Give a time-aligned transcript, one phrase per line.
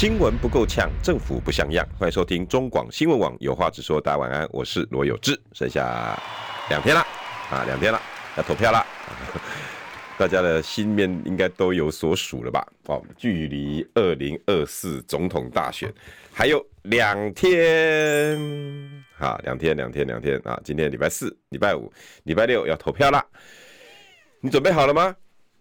[0.00, 1.86] 新闻不够呛，政府不像样。
[1.98, 4.00] 欢迎收听中广新闻网有话直说。
[4.00, 5.38] 大家晚安，我是罗有志。
[5.52, 6.18] 剩下
[6.70, 7.02] 两天了
[7.50, 8.00] 啊，两天了，
[8.34, 8.82] 要投票了。
[10.16, 12.66] 大家的心面应该都有所数了吧？
[12.86, 15.92] 哦，距离二零二四总统大选
[16.32, 18.38] 还有两天，
[19.18, 20.58] 好，两天，两天，两天啊！
[20.64, 21.92] 今天礼拜四、礼拜五、
[22.22, 23.22] 礼拜六要投票了。
[24.40, 25.14] 你准备好了吗？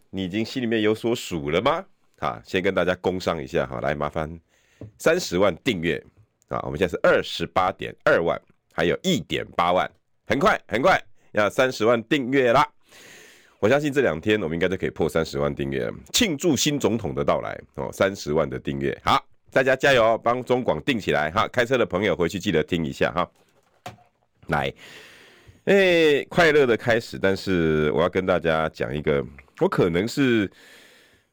[0.09, 1.83] 你已经心里面有所数了吗？
[2.19, 4.29] 好，先跟大家工商一下哈，来麻烦
[4.97, 6.03] 三十万订阅
[6.49, 6.59] 啊！
[6.63, 8.37] 我们现在是二十八点二万，
[8.73, 9.89] 还有一点八万，
[10.27, 12.67] 很快很快要三十万订阅啦！
[13.59, 17.89] 我相信这两天我们应该就可以破三十万订阅，庆祝新总统的到来哦！
[17.93, 21.47] 三十万的订阅，好，大家加油，帮中广订起来哈！
[21.47, 23.31] 开车的朋友回去记得听一下哈。
[24.47, 24.73] 来，
[25.63, 29.25] 哎，快乐的开始，但是我要跟大家讲一个，
[29.61, 30.51] 我可能是。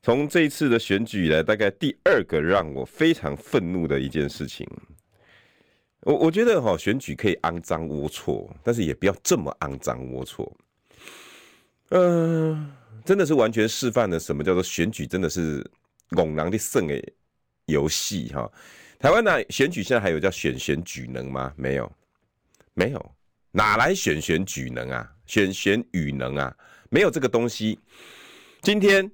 [0.06, 4.64] 从这一次的选举以来，大概第二个让我非常愤怒的一件事情，
[6.02, 10.48] 我我觉得哈，选举可以肮脏龌龊，但是也不要这么肮脏龌龊。
[11.88, 12.72] 嗯，
[13.04, 15.68] 真的是完全示范了什么叫做选举，真的是
[16.10, 17.02] 拱狼的胜的
[17.64, 18.48] 游戏哈。
[19.00, 21.52] 台湾呢，选举现在还有叫选选举能吗？
[21.56, 21.92] 没有，
[22.74, 23.12] 没有，
[23.50, 25.12] 哪来选选举能啊？
[25.26, 26.56] 选选举能啊？
[26.90, 27.76] 没有这个东西。
[28.62, 29.10] 今天。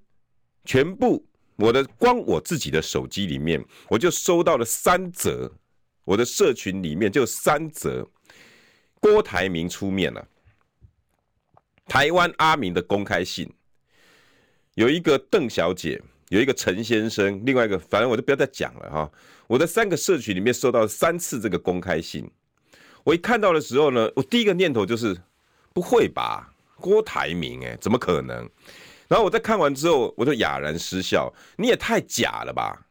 [0.64, 1.24] 全部
[1.56, 5.50] 我的光我自己的手机里面，我就收到了三则，
[6.04, 8.08] 我的社群里面就三则，
[9.00, 10.26] 郭台铭出面了，
[11.86, 13.52] 台湾阿明的公开信，
[14.74, 19.12] 有一个邓小姐，有一个陈先生，另外一个反正我就不要再讲了哈。
[19.46, 22.28] 我的三个社群里面收到三次这个公开信，
[23.04, 25.14] 我一看到的时候呢，我第一个念头就是
[25.74, 28.48] 不会吧，郭台铭诶，怎么可能？
[29.12, 31.30] 然后我在看完之后，我就哑然失笑。
[31.58, 32.86] 你也太假了吧，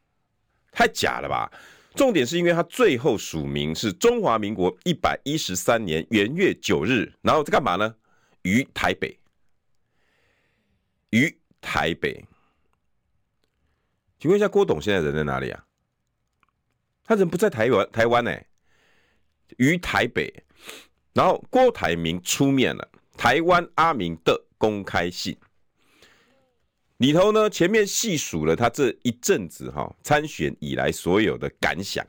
[0.72, 1.52] 太假了吧！
[1.96, 7.96] 重点是因为他最后署名是中华民国一百一十三年元月九日，然后在干嘛呢？
[8.44, 9.20] 于台北，
[11.10, 12.24] 于台北。
[14.20, 15.66] 请问一下，郭董现在人在哪里啊？
[17.04, 18.32] 他人不在台湾，台湾呢？
[19.58, 20.32] 于台北。
[21.14, 22.88] 然后郭台铭出面了，
[23.18, 25.36] 台湾阿明的公开信。
[27.02, 32.06] 里头呢，前面细数了他这一阵子哈参选以来所有的感想。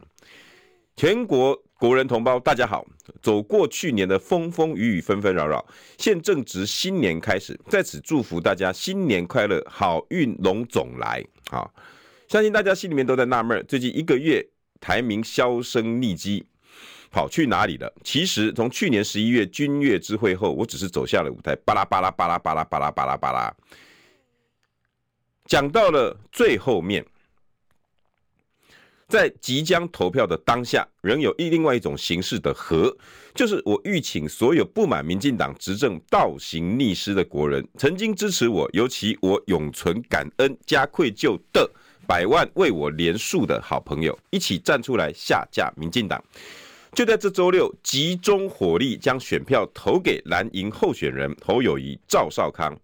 [0.97, 2.85] 全国国人同胞，大家好，
[3.23, 5.67] 走过去年的风风雨雨纷纷扰扰，
[5.97, 11.25] 现正值新年开始，在此祝福大家新年快乐，好运龙总来。
[11.51, 11.73] 好，
[12.29, 14.47] 相信大家心里面都在纳闷，最近一个月
[14.79, 16.45] 台名销声匿迹，
[17.11, 17.91] 跑去哪里了？
[18.05, 23.57] 其实从去年十一月君悦之会后，我只是走下了舞台，巴拉巴拉巴拉巴拉巴拉巴拉巴拉。
[25.45, 27.05] 讲到了最后面，
[29.09, 32.97] 在即将投票的当下，仍有一另外一种形式的和，
[33.35, 41.71] 就是我欲请所有不满民进党执政倒行逆施的国人，曾经支持我，尤其我永存感恩加愧疚的
[42.07, 46.23] 百万为我连署的好朋友，一起站出来下架民进党。
[46.93, 52.75] 就在这周六，集中火力将选票投给蓝营候选人侯友宜、赵少康。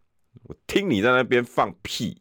[0.42, 2.16] 我听你在那边放屁！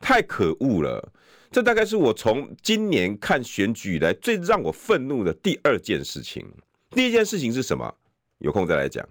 [0.00, 1.12] 太可恶了！
[1.50, 6.46] 这大概是我从今年看选举以来最让我愤怒的第二件事情。
[6.90, 7.94] 第一件事情是什么？
[8.38, 9.06] 有空再来讲。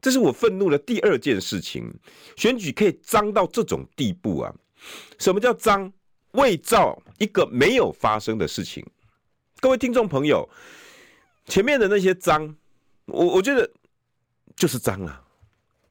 [0.00, 1.92] 这是我愤怒的第二件事情。
[2.36, 4.54] 选举可以脏到这种地步啊？
[5.18, 5.92] 什么叫脏？
[6.32, 8.84] 伪造一个没有发生的事情。
[9.60, 10.46] 各位听众朋友，
[11.46, 12.54] 前面的那些脏，
[13.06, 13.68] 我我觉得
[14.54, 15.24] 就是脏啊！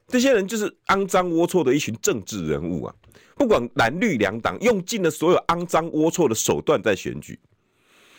[0.08, 2.96] 这些人就是肮脏龌龊的一群政治人物啊！
[3.38, 7.40] 不管蓝绿两党用尽了所有肮脏龌龊的手段在选举，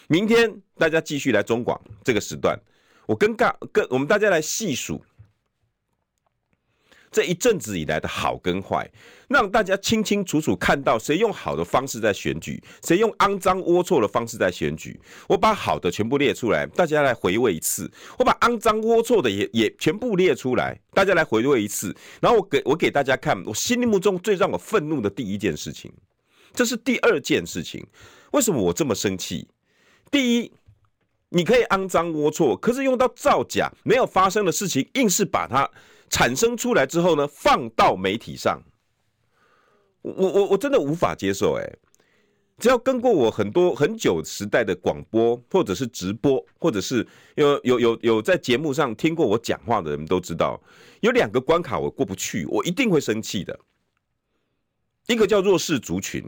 [0.06, 2.58] 明天大家继续来中广这个时段，
[3.06, 5.02] 我跟大跟我们大家来细数。
[7.10, 8.90] 这一阵子以来的好跟坏，
[9.28, 15.00] 让大家清清楚楚看到谁用好的方式在选举，谁用肮脏龌龊的方式在选举。
[15.26, 17.90] 我把好的全部列出来，大家来回味一次。
[18.18, 21.94] 我把肮脏龌龊的也也全部列出来，大家来回味一次。
[22.20, 25.92] 然后我给我给大家看，我心目中最让我愤怒的第一件事情，
[26.52, 27.86] 这是第二件事情。
[28.32, 29.48] 为什么我这么生气？
[30.10, 30.52] 第一，
[31.30, 35.70] 你可以肮脏龌龊，可是用到造假没有发生的事情，硬是把它
[36.10, 38.62] 产生出来之后呢，放到媒体上，
[40.02, 41.64] 我我我真的无法接受哎、
[42.58, 47.06] 只要跟过我很多很久时代的广播，或者是直播，或者是
[47.36, 50.60] 有有有有在节目上听过我讲话的人都知道，
[51.00, 53.58] 有两个关卡我过不去，我一定会生气的。
[55.06, 56.22] 一个叫弱势族群，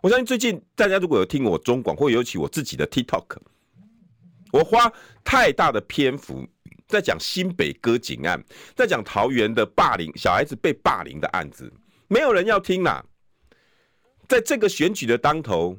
[0.00, 3.36] 我相信最近大家如果有听我中广，或尤其我自己的 TikTok，
[4.52, 4.92] 我花
[5.24, 6.46] 太大的篇幅
[6.90, 8.42] 在讲新北割颈案，
[8.74, 11.72] 在讲桃园的霸凌小孩子被霸凌的案子，
[12.08, 13.04] 没有人要听啦。
[14.28, 15.76] 在这个选举的当头，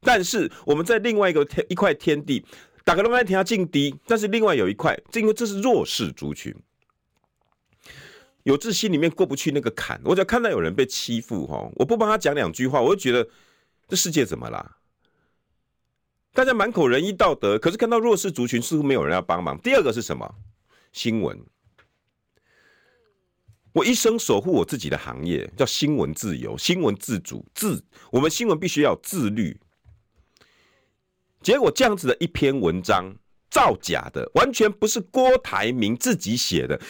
[0.00, 2.44] 但是我们在另外一个天一块天地，
[2.84, 6.54] 打个龙安田下劲低，但是另外有一块，因为这是弱势族群，
[8.44, 10.00] 有志心里面过不去那个坎。
[10.04, 13.28] 我只要看到有人被欺负，哈，我不帮他讲两句话，我就觉得
[13.88, 14.76] 这世界怎么啦？
[16.32, 19.58] 大家满口仁义道德，可是看到弱势族群似乎没有人要帮忙。
[19.60, 20.32] 第二个是什么？
[20.92, 21.38] 新闻。
[23.72, 27.84] 我一生守护我自己的行业，叫新闻自由、新闻自主、自。
[28.10, 29.60] 我们新闻必须要自律。
[31.40, 33.14] 结果这样子的一篇文章，
[33.50, 36.80] 造假的，完全不是郭台铭自己写的。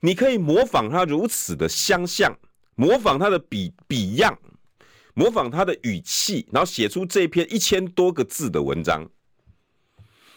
[0.00, 2.36] 你可以模仿他如此的相像，
[2.74, 4.36] 模仿他的笔笔样，
[5.14, 9.08] 模仿他的语气，然后写出这篇一千多个字的文章。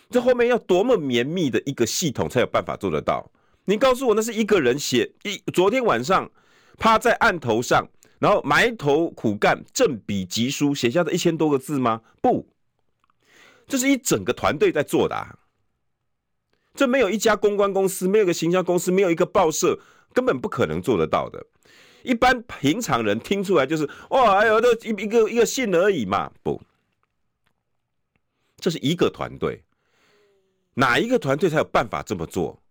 [0.09, 3.31] 这后面要多么绵密的一个系统，才有办法做得到？
[3.65, 6.29] 你告诉我，那是一个人写一昨天晚上
[6.77, 7.87] 趴在案头上，
[8.19, 12.01] 然后埋头苦干，振笔疾书写下的一千多个字吗？
[12.21, 12.47] 不，
[13.67, 15.39] 这是一整个团队在做的啊。
[16.75, 19.79] 这没有一家公关公司，没有一个行销公司，没有一个报社，
[20.13, 21.45] 根本不可能做得到的。
[22.05, 26.31] 一般平常人听出来就是哇，哎呦，这一一个一个信而已嘛。
[26.43, 26.61] 不，
[28.57, 29.63] 这是一个团队，
[30.75, 32.61] 哪一个团队才有办法这么做？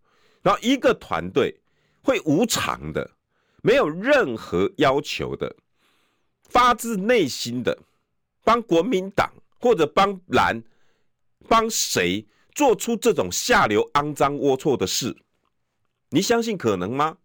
[0.42, 1.58] 然后一个团队
[2.02, 3.10] 会无偿的，
[3.62, 5.56] 没有任何要求的，
[6.42, 7.78] 发自内心的
[8.44, 10.62] 帮国民党或者帮蓝
[11.48, 15.16] 帮谁做出这种下流、肮脏、龌龊的事，
[16.10, 17.16] 你相信可能吗？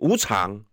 [0.00, 0.64] 无偿，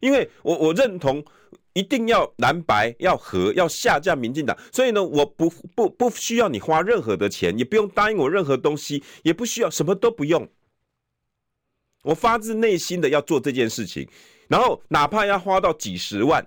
[0.00, 1.24] 因为我我认同
[1.72, 10.48] 一定要蓝白要和要下架民进党，所以呢，我不不不需要你花任何的钱，也不用答应我任何东西，也不需要什么都不用，
[12.02, 14.08] 我发自内心的要做这件事情，
[14.48, 16.46] 然后哪怕要花到几十万、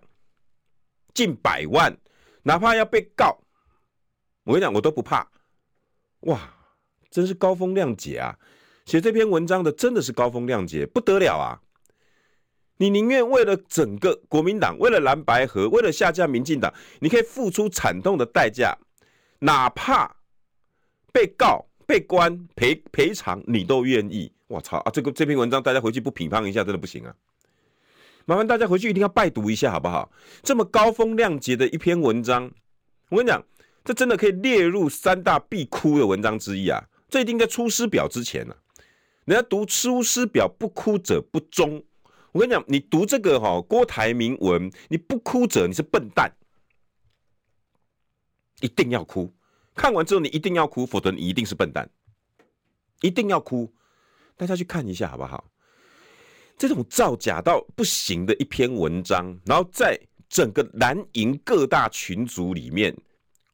[1.14, 1.98] 近百万，
[2.44, 3.40] 哪怕要被告，
[4.44, 5.30] 我跟你讲，我都不怕。
[6.22, 6.54] 哇，
[7.10, 8.38] 真是高风亮节啊！
[8.86, 11.62] 写这篇文章的真的是高风亮节，不得了啊！
[12.82, 18.76] 你宁愿为了整个国民党，为了蓝白河，为了下架民进党，你可以付出惨痛的代价，
[19.38, 20.12] 哪怕
[21.14, 24.32] 被告、被关、赔赔偿，你都愿意。
[24.48, 24.90] 我操啊！
[24.92, 27.14] 这个这篇文章大家回去不批判一下，真的不行啊！
[28.26, 30.12] 麻烦大家回去一定要拜读一下，好不好？
[30.42, 32.52] 这么高风亮节的一篇文章，
[33.10, 33.44] 我跟你讲，
[33.86, 36.84] 这真的可以列入三大必哭的文章之一啊！
[37.08, 38.82] 这一定在出师表之前呢、啊，
[39.26, 41.84] 人家读出师表不哭者不忠。
[42.32, 46.32] 我跟你讲，你读这个哈郭台铭文，你不哭者你是笨蛋，
[48.62, 49.34] 一定要哭。
[49.76, 51.90] 看完之后你一定要哭，否则你一定是笨蛋，
[53.02, 53.74] 一定要哭。
[54.38, 55.52] 大家去看一下好不好？
[56.58, 62.96] 这种造假到不行的一篇文章，然后在整个蓝营各大群组里面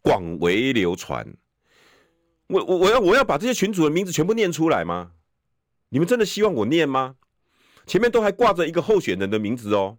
[0.02, 1.26] 广为流传。
[2.48, 5.14] 我我我要我要把这些群组的名字全部念出来吗？
[5.90, 7.16] 你们真的希望我念吗？
[7.88, 9.98] 前面都还挂着一个候选人的名字哦，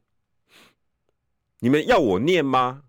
[1.60, 2.84] 你们要我念吗？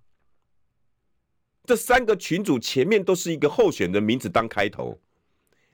[1.63, 4.99] 这三个群组前面都是一个候选人的名字当开头，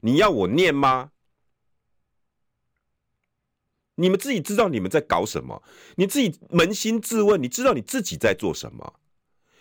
[0.01, 1.11] 你要我念吗？
[3.95, 5.63] 你们自己知道你们在搞什么？
[5.95, 8.99] 你自己扪心自问，你知道你自己在做什么？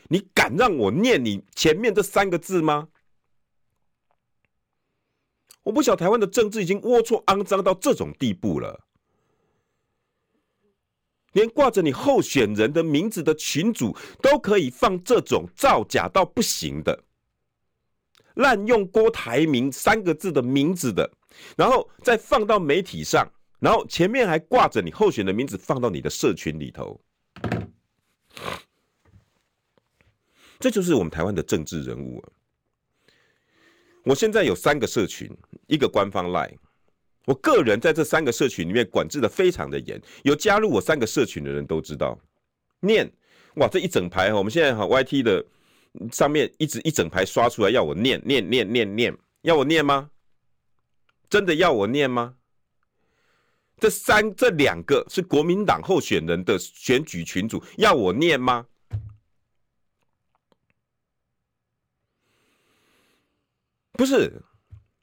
[0.09, 2.89] 你敢让我念你前面这三个字吗？
[5.63, 8.85] 我不晓台湾的政治已经龌龊肮脏到这种地步了。
[11.35, 17.05] 连挂着你候选人的名字的群组都可以放这种造假到不行的，
[18.35, 21.09] 滥用郭台铭三个字的名字的，
[21.57, 27.01] 然后再放到媒体上，然后前面还挂着你候选的名字放到你的社群里头，
[30.59, 32.31] 这就是我们台湾的政治人物啊！
[34.05, 35.31] 我现在有三个社群，
[35.67, 36.57] 一个官方 LINE。
[37.27, 42.19] 我个人在这三个社群里面管制的非常的严，有加入我三个社群的人都知道，
[42.81, 43.11] 念
[43.57, 45.45] 哇这一整排，我们现在哈 YT 的
[46.13, 50.11] 上面一直一整排刷出来要我念念念念念，要我念吗？
[51.31, 52.35] 真的要我念吗？
[53.79, 58.67] 这三这两个是国民党候选人的选举群组，要我念吗？
[63.93, 64.43] 不是，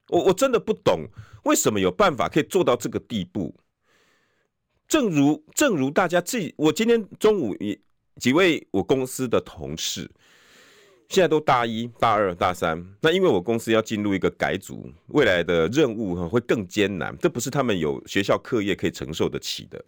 [0.07, 1.05] 我我真的不懂
[1.43, 3.55] 为什么有办法可以做到这个地步。
[4.87, 7.79] 正如正如大家自己，我今天中午也
[8.17, 10.09] 几位我公司的同事。
[11.07, 19.83] 现在都大一、大二、大三，那因为我公司要进入一个改组，未来的任务会更艰难，这不是他们有学校课业可以承受得起的。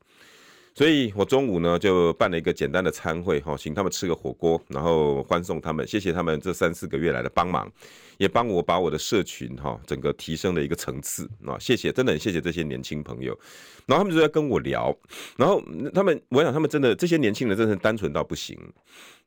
[0.76, 7.72] 所以我中午呢就办了一个简单的餐会，哈，请他们吃个火锅，然后欢送他们，谢谢他们这三四个月来的帮忙，
[8.18, 13.38] 也帮我把我的社群哈整个提升了一个层次啊，谢谢，真的很谢谢这些年轻朋友。
[13.86, 14.96] 然后他们就在跟我聊，
[15.36, 15.62] 然后
[15.94, 18.58] 他们，我想他们真的这些年轻人真的单纯到不行。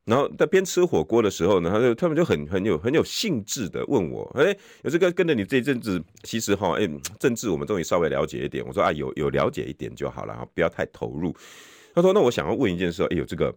[0.05, 6.89] 然后在边吃火锅的时候呢，他就他们就很很有很有兴致的问我，哎，有这个跟着你这一阵子，其实哈，哎，
[7.19, 8.65] 政治我们终于稍微了解一点。
[8.65, 11.35] 我说啊，有有了解一点就好了，不要太投入。
[11.97, 13.53] 他说，那我想要问一件事，哎，呦这个，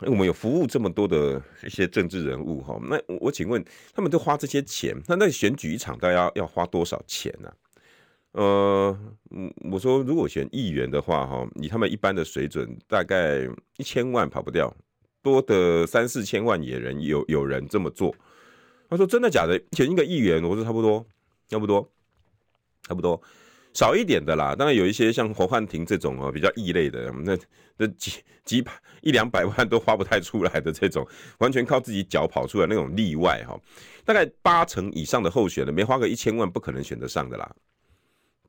[0.00, 7.52] 我们有服务这么多的一些政治人物哈，那我请问他们都花这些钱，那那选举一场大概要要花多少钱呢？
[8.32, 8.98] 呃，
[9.30, 14.76] 嗯，我说如果选议员的话哈，以他们一般的水准，大概一千万跑不掉。
[15.22, 18.14] 多的三四千万也人有有人这么做，
[18.90, 19.58] 他说真的假的？
[19.72, 21.06] 选一个议员，我说差不多，
[21.48, 21.88] 差不多，
[22.82, 23.22] 差不多，
[23.74, 24.54] 少一点的啦。
[24.56, 27.36] 当然有一些像侯汉廷这种哦，比较异类的，那
[27.76, 28.12] 那几
[28.44, 31.06] 几百一两百万 都花不太出来的这种，
[31.38, 33.60] 完全靠自己脚跑出来那种例外哈。
[34.04, 37.54] 大概八成以上的候选人没花个一千万，不可能选得上的啦。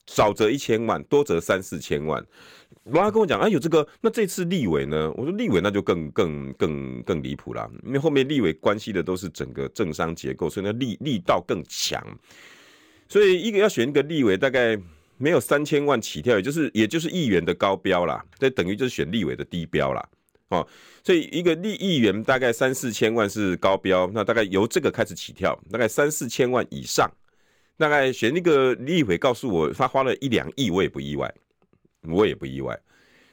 [0.08, 2.24] 少则一千万，多则三四千万。
[2.84, 5.12] 然后他跟我讲，哎，有这个，那这次立委呢？
[5.15, 12.00] 我说立委那就更更更更离谱了，因为后面立委关系的都是整个政商结构，所以那力力道更强。
[13.08, 14.77] 所以一个要选一个立委，大概
[15.17, 20.07] 没有三千万起跳，也就是也就是议员的高标啦，这等于就是选立委的低标啦。
[20.50, 20.67] 哦。
[21.03, 27.10] 所以一个立议员大概三四千万是高标，那大概由这个开始起跳，大概三四千万以上。
[27.77, 31.29] 大概选那个立委，告诉我他花了一两亿，我也不意外，
[32.03, 32.79] 我也不意外。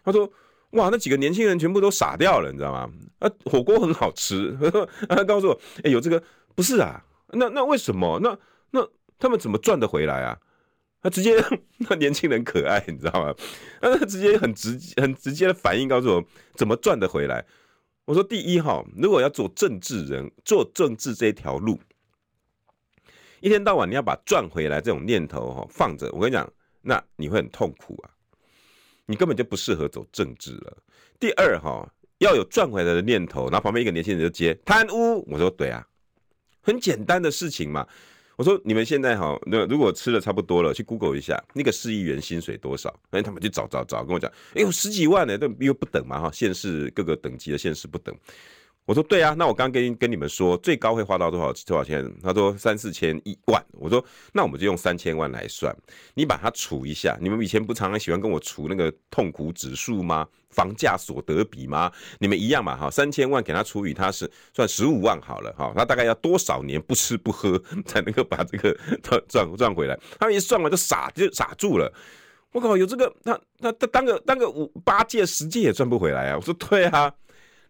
[0.05, 0.29] 他说
[0.75, 2.91] ：“哇，那几个年轻人全部都傻掉了，你知道吗？
[3.21, 4.53] 啊，火锅很好吃。
[5.09, 6.21] 他”告诉我：“哎、有这个
[6.57, 7.01] 不是啊？
[7.29, 8.19] 那那为什么？
[8.21, 8.37] 那
[8.73, 8.85] 那
[9.17, 10.37] 他们怎么赚得回来啊？”
[11.03, 11.35] 他直接
[11.79, 13.35] 那年轻人可爱，你知道吗？
[13.81, 17.45] 他直接很直很直接的反应告诉我怎么赚得回来。
[18.05, 21.79] 我说：“第一哈，如果要做政治人，做政治这条路。”
[23.41, 28.11] 一天到晚你要把赚回来这种念头哈放着，我跟你讲，那你会很痛苦啊，
[29.07, 30.77] 你根本就不适合走政治了。
[31.19, 35.85] 第二哈，要有赚回来的念头，然后旁边一个年轻人就接贪污，我说对啊，
[36.61, 37.87] 很简单的事情嘛。
[38.37, 48.15] 我说你们现在哈，那如果吃的差不多了，去 Google 一下那个市议员薪水多少，那他们就找找找，跟我讲，哎呦十几万呢，都又不等嘛哈，县市各个等级的县市不等。
[48.85, 52.05] 我说对啊，那我刚跟跟你们说最高会花到多少多少钱？
[52.21, 53.65] 他说三四千一万。
[53.73, 55.75] 我说那我们就用三千万来算，
[56.15, 57.17] 你把它除一下。
[57.21, 60.27] 你们以前不常常喜欢跟我除那个痛苦指数吗？
[60.51, 61.91] 房价所得比吗？
[62.19, 69.99] 你们一样嘛哈，三千万给他除以他是算十五万好了哈，他大概要多少年不吃不喝才能够把这个赚赚赚回来？
[70.19, 71.91] 他们一算完就傻就傻住了。
[72.51, 76.37] 我靠，有这个他他他当个当个五八届十届也赚不回来啊！
[76.37, 77.11] 我说对啊。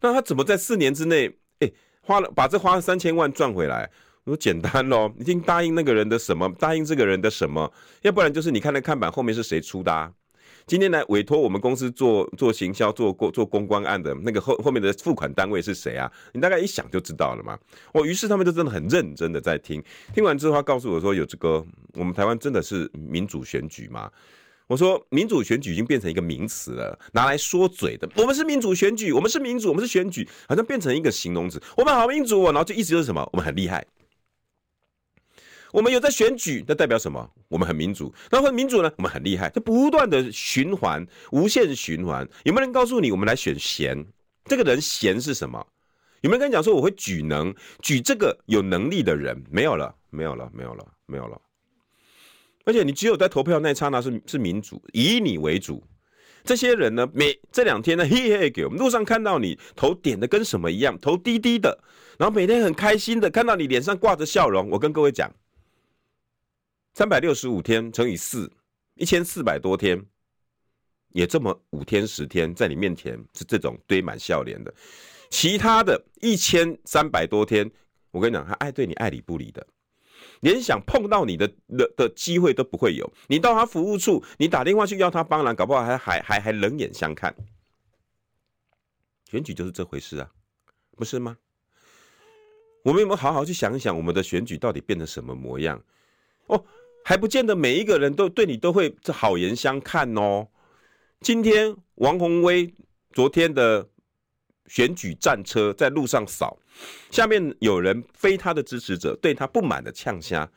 [0.02, 1.70] 那他怎么在四年之内，哎，
[2.02, 3.88] 花了把这花了三千万赚回来？
[4.24, 6.52] 我说简单喽， 已经答应那个人的什么？
[6.58, 7.72] 答应这个人的什么？
[8.02, 10.12] 要不然就是你看那看板后面是谁出的啊？
[10.64, 16.10] 今天来委托我们公司做做行销、做过做公关案的那个后后面的付款单位是谁啊？
[16.32, 17.58] 你大概一想就知道了嘛。
[17.92, 19.82] 哦，于是他们就真的很认真的在听，
[20.14, 24.08] 听完之后他告诉我说：“有这个，我们台湾真的是民主选举嘛？”
[24.66, 28.08] 我说民主选举已经变成一个名词了，拿来说嘴的。
[28.16, 31.60] 我们是民主选举，我们是民主，我们是选举，好像变成一个形容词。
[31.76, 33.28] 我们好民主哦，然后就意思就是什么？
[33.32, 33.84] 我们很厉害。
[35.72, 37.30] 我们有在选举，那代表什么？
[37.48, 38.12] 我们很民主。
[38.30, 38.92] 那会民主呢？
[38.96, 42.28] 我们很厉害，就不断的循环，无限循环。
[42.44, 44.06] 有没有人告诉你，我们来选贤？
[44.44, 45.66] 这个人贤是什么？
[46.20, 49.42] 有没有跟你讲说我会举能，举这个有能力的人？
[49.50, 51.40] 没有了，没有了，没有了，没有了。
[52.64, 55.82] 而且你只有在投票那一刹那是是民主，以你为主。
[56.44, 61.78] 这些人呢，每这两天呢， 嘿嘿给我们路上看到你头点的跟什么一样，头低低的，
[62.18, 64.68] 然后每天很开心的看到你脸上挂着笑容。
[64.68, 65.32] 我跟各位讲，
[66.94, 68.50] 三百六十五天乘以四，
[68.96, 70.04] 一千四百多天，
[71.10, 74.74] 也这么五天十天在你面前是这种堆满笑脸的，
[75.30, 77.70] 其他的一千三百多天
[78.10, 79.64] 我跟你讲，他爱对你爱理不理的，
[80.42, 83.12] 连想碰到你的的的机会都不会有。
[83.26, 87.34] 你到他服务处，你打电话去要他帮忙，搞不好还还还还冷眼相看。
[89.30, 90.30] 选举就是这回事啊，
[90.96, 91.38] 不是吗？
[92.82, 95.80] 我们有没有好好去想一想，我们的选举到底变成什么模样？
[96.46, 96.64] 哦，
[97.04, 100.48] 还不见得每一个人都对你都会好言相看哦。
[101.20, 102.74] 今天王宏威
[103.12, 103.88] 昨天的
[104.66, 106.58] 选举战车在路上扫，
[107.10, 110.50] 下面有人非他的支持者对他不满的呛虾，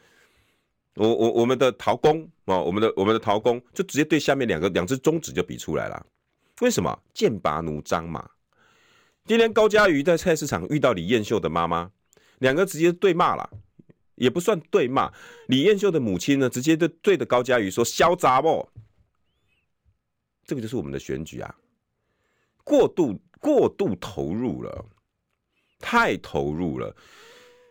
[0.96, 6.06] 我我我们的陶公哦，我们的我们的陶公就直接对下面两个两只中指就比出来了，
[6.62, 6.98] 为什么？
[7.14, 8.30] 剑拔弩张嘛。
[9.26, 11.92] 今天高嘉瑜在菜市场遇到李彦秀的妈妈，
[12.40, 13.50] 两个直接对骂了，
[14.14, 15.12] 也不算对骂。
[15.48, 18.70] 李彦秀的母亲呢，直接就对着高嘉瑜说：“嚣杂哦？”
[20.46, 21.56] 这个就是我们的选举啊，
[22.64, 24.86] 过度过度投入了，
[25.78, 26.96] 太投入了，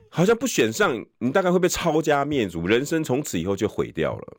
[0.09, 4.39] 好像不选上，你大概会被抄家灭族，人生从此以后就毁掉了。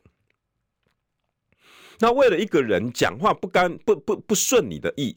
[1.98, 5.14] 那为了一个人讲话不干不不不顺你的意。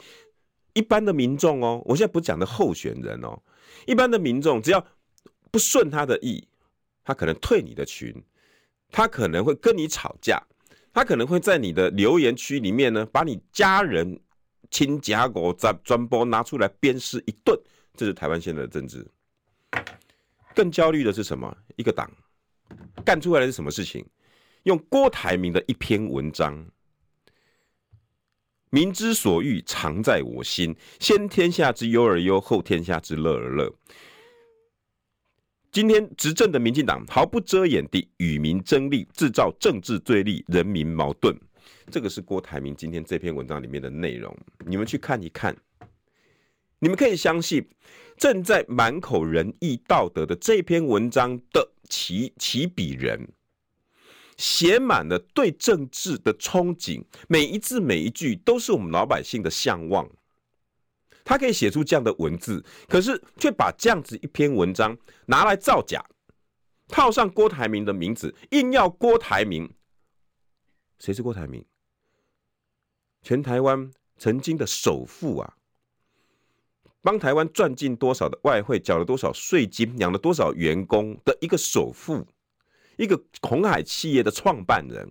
[0.73, 3.41] 一般的民众哦，我现在不讲的候选人哦，
[3.87, 4.85] 一般的民众只要
[5.51, 6.45] 不顺他的意，
[7.05, 8.13] 他可能退你的群，
[8.91, 10.45] 他可能会跟你吵架，
[10.93, 14.19] 他可能会在你的留言区里面呢，把你家人
[14.71, 17.59] 亲家狗在专播拿出来鞭尸一顿，
[17.95, 19.05] 这是台湾现在的政治。
[20.55, 21.55] 更焦虑的是什么？
[21.75, 22.11] 一个党
[23.05, 24.05] 干出来的是什么事情？
[24.63, 26.65] 用郭台铭的一篇文章。
[28.71, 30.75] 民之所欲，常在我心。
[30.99, 33.73] 先天下之忧而忧，后天下之乐而乐。
[35.71, 41.35] 今天执政的民进党毫不遮掩地与民争利，制造政治对立、人民矛盾。
[41.91, 44.35] 这个是郭台铭今天这篇文章里面的内容，
[44.65, 45.55] 你们去看一看。
[46.79, 47.67] 你们可以相信，
[48.17, 53.27] 正在满口仁义道德的这篇文章的起起笔人。
[54.37, 60.09] 写满了对政治的憧憬，每一字每一句都是我们老百姓的向往。
[61.25, 66.01] 他可以写出这样的文字，可是却把这样子一篇文章拿来造假，
[66.87, 69.69] 套上郭台铭的名字，硬要郭台铭。
[70.99, 71.65] 谁是郭台铭？
[73.21, 75.55] 全台湾曾经的首富啊，
[77.01, 82.27] 帮台湾赚进多少的外汇，缴了多少税金，养了多少员工的一个首富。
[82.97, 85.09] 一个红海企业的创办人，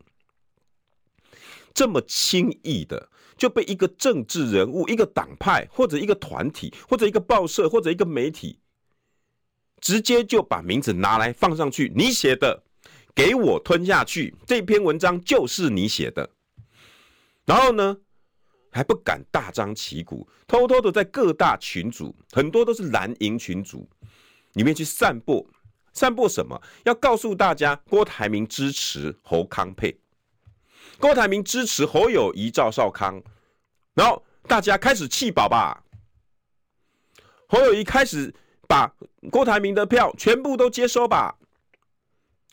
[1.72, 8.59] 这么轻易的就被一个政治人物、一个党派或者一个团体或者一个报社或者一个媒体，
[9.81, 12.62] 直接就把名字拿来放上去，你写的，
[13.18, 16.31] 给我吞下去，这篇文章就是你写的。
[17.44, 17.96] 然后呢，
[18.70, 23.90] 还不敢大张旗鼓，偷偷的在各大群组，很多都是蓝营群组
[24.52, 25.44] 里面去散播。
[25.92, 26.62] 散播什么？
[26.85, 29.98] 要告诉大家，郭台铭支持侯康配，
[31.00, 33.20] 郭台铭支持侯友谊、赵少康，
[33.94, 35.83] 然后大家开始弃保吧。
[37.48, 38.33] 侯友谊开始
[38.68, 38.94] 把
[39.33, 41.37] 郭台铭的票全部都接收吧，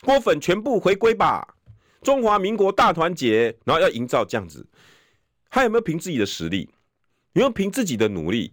[0.02, 1.56] 郭粉全部回归吧，
[2.02, 4.66] 中华民国大团结，然后要营造这样子，
[5.50, 6.68] 他有没有凭自己的实力？
[7.32, 8.52] 有没有凭自己的努力？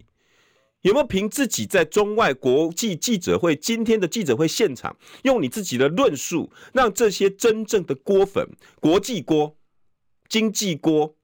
[0.82, 8.46] 有没有凭自己在中外国际记者会今天的记者会现场，用你自己的论述，让这些真正的郭粉、
[8.80, 9.56] 国际郭、
[10.28, 11.14] 经济郭，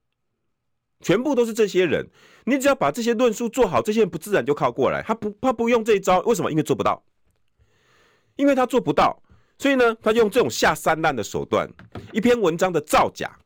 [1.01, 2.09] 全部都是这些人。
[2.45, 5.03] 你只要把这些论述做好，这些人不自然就靠过来。
[5.03, 6.51] 他不，他不用这一招，为什么？
[6.51, 7.05] 因为做不到，
[8.37, 9.23] 因为他做不到，
[9.61, 11.71] 所以呢，他用这种下三滥的手段，
[12.15, 13.39] 一篇文章的造假。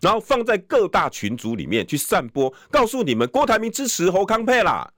[0.00, 4.90] 然后放在各大群组里面去散播，告诉你们郭台铭支持侯康佩啦，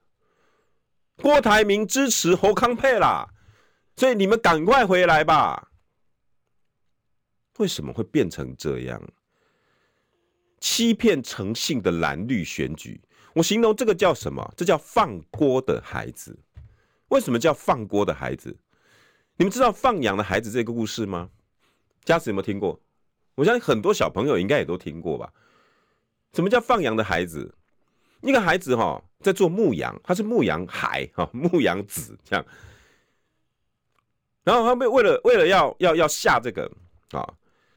[1.16, 3.28] 郭台铭支持侯康佩啦，
[3.96, 5.70] 所以你们赶快回来吧。
[7.59, 9.02] 为什么会变成这样？
[10.61, 13.00] 欺骗诚信的蓝绿选举，
[13.35, 14.54] 我形容这个叫什么？
[14.57, 16.38] 这叫放锅的孩子。
[17.09, 18.57] 为什么叫放锅的孩子？
[19.38, 21.31] 你们知道放羊的孩子这个故事吗？
[22.05, 22.79] 家子有没有听过？
[23.37, 25.33] 我相信很多小朋友应该也都听过吧？
[26.33, 27.55] 什么叫放羊的孩子？
[28.20, 32.44] 一个孩子哈，在做牧羊，他是牧羊孩哈，牧羊子这样。
[34.42, 36.68] 然后他们为了为了要要要下这个
[37.12, 37.24] 啊，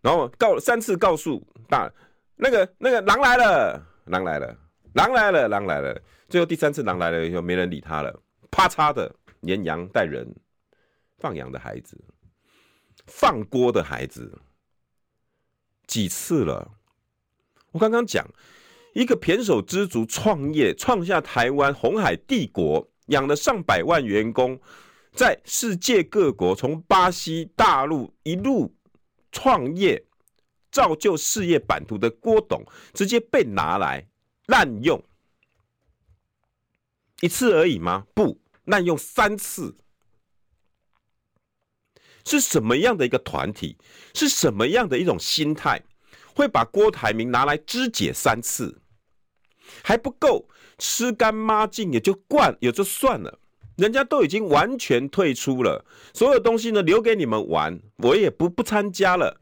[0.01, 1.87] 然后告三次告诉大
[2.37, 4.57] 那个那个狼来了，狼来了，
[4.93, 6.01] 狼来了，狼来了。
[6.27, 8.19] 最后第三次狼来了以后，没人理他了，
[8.49, 10.27] 啪嚓的连羊带人，
[11.21, 12.03] 放羊的孩子，
[13.05, 14.41] 放锅的孩子。
[15.85, 16.71] 几次了？
[17.71, 18.27] 我刚刚讲，
[18.93, 24.59] 一个胼手胝足创业，创下台湾红海帝国，养了上百万员工，
[25.13, 28.75] 在世界各国，从巴西、大陆一路
[29.31, 30.03] 创业，
[30.71, 34.07] 造就事业版图的郭董，直接被拿来
[34.47, 35.03] 滥用
[37.19, 38.07] 一次而已吗？
[38.15, 39.77] 不，滥用三次。
[42.25, 43.77] 是什么样的一个团体？
[44.13, 45.81] 是什么样的一种心态？
[46.33, 48.79] 会把郭台铭拿来肢解三次，
[49.83, 53.37] 还不够吃干抹净也就惯也就算了，
[53.75, 59.41] 人家都已经完全退出了，所有东西呢留给你们玩，我也不不参加了，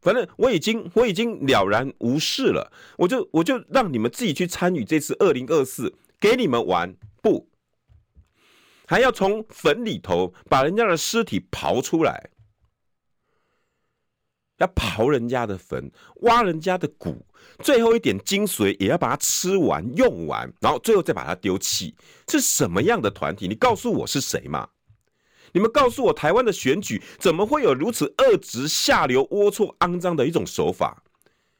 [0.00, 7.46] 反正我已经我已经了然无事了，我就我就让你们自己去参与这次二零二四，给你们玩不，
[8.86, 12.30] 还要从坟里头把人家的尸体刨出来。
[14.58, 15.90] 要刨人家的坟，
[16.22, 17.26] 挖人家的骨，
[17.58, 21.94] 最后一点精髓也要把它吃完、用完，然后最后再把它丢弃。
[22.28, 23.46] 是什么样的团体？
[23.46, 24.70] 你告诉我是谁嘛？
[25.52, 31.02] 你们告诉我，台湾的选举怎么会有如此恶质、下流、龌龊、肮脏的一种手法？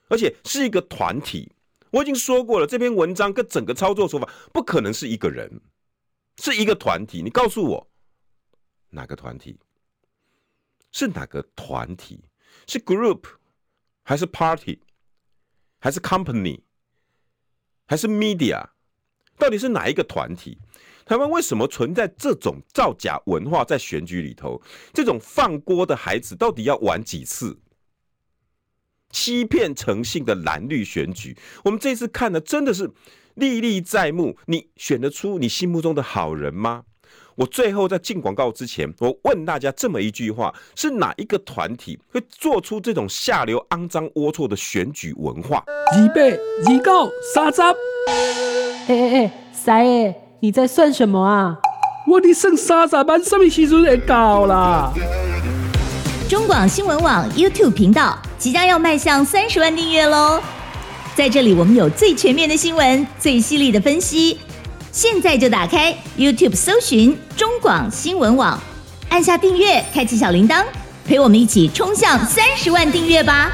[0.08, 1.52] 而且是一个团体。
[1.90, 5.60] 我已经说过了，这篇文章跟整个操作手法不可能是一个人，
[6.38, 7.22] 是一个团体。
[7.22, 7.90] 你告诉我，
[8.90, 9.58] 哪个团体？
[10.92, 12.24] 是哪个团体？
[12.66, 13.24] 是 group
[14.02, 14.80] 还是 party
[15.78, 16.62] 还是 company
[17.86, 18.70] 还是 media？
[19.38, 20.58] 到底是哪一个团体？
[21.04, 24.60] 台湾为什么存在这种造假文化在选举里头？
[24.92, 27.56] 这种放锅的孩子到底要玩几次？
[29.10, 32.90] 欺骗诚信的蓝绿选举，我们这次看的真的是
[33.34, 34.36] 历历在目。
[34.46, 36.82] 你选得出你心目中的好人吗？
[37.36, 45.62] 我最后在进广告之前，我问大家这么一句话：是哪一个团体会做出这种下流、肮脏、龌龊的选举文化？
[45.92, 47.60] 二八二九三十。
[47.60, 47.74] 哎
[48.88, 51.58] 哎哎，三爷，你在算什么啊？
[52.08, 54.92] 我的剩三十万，什么时阵会到啦？
[56.30, 60.40] 中广新闻网 YouTube 频道即将要迈向三十万订阅喽！
[61.16, 64.38] 在这里，我们有最全面的新闻，最犀利的分析。
[64.92, 68.56] 现在就打开 YouTube 搜寻中广新闻网，
[69.08, 70.64] 按下订阅，开启小铃铛，
[71.04, 73.50] 陪我们一起冲向三十万订阅吧！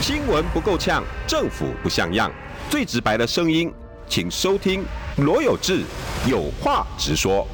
[0.00, 2.32] 新闻不够呛，政府不像样，
[2.68, 3.72] 最直白的声音，
[4.08, 4.84] 请收听
[5.18, 5.84] 罗有志
[6.28, 7.46] 有话直说。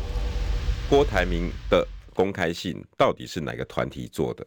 [0.89, 4.47] 郭台铭的公开信到底是哪个团体做的？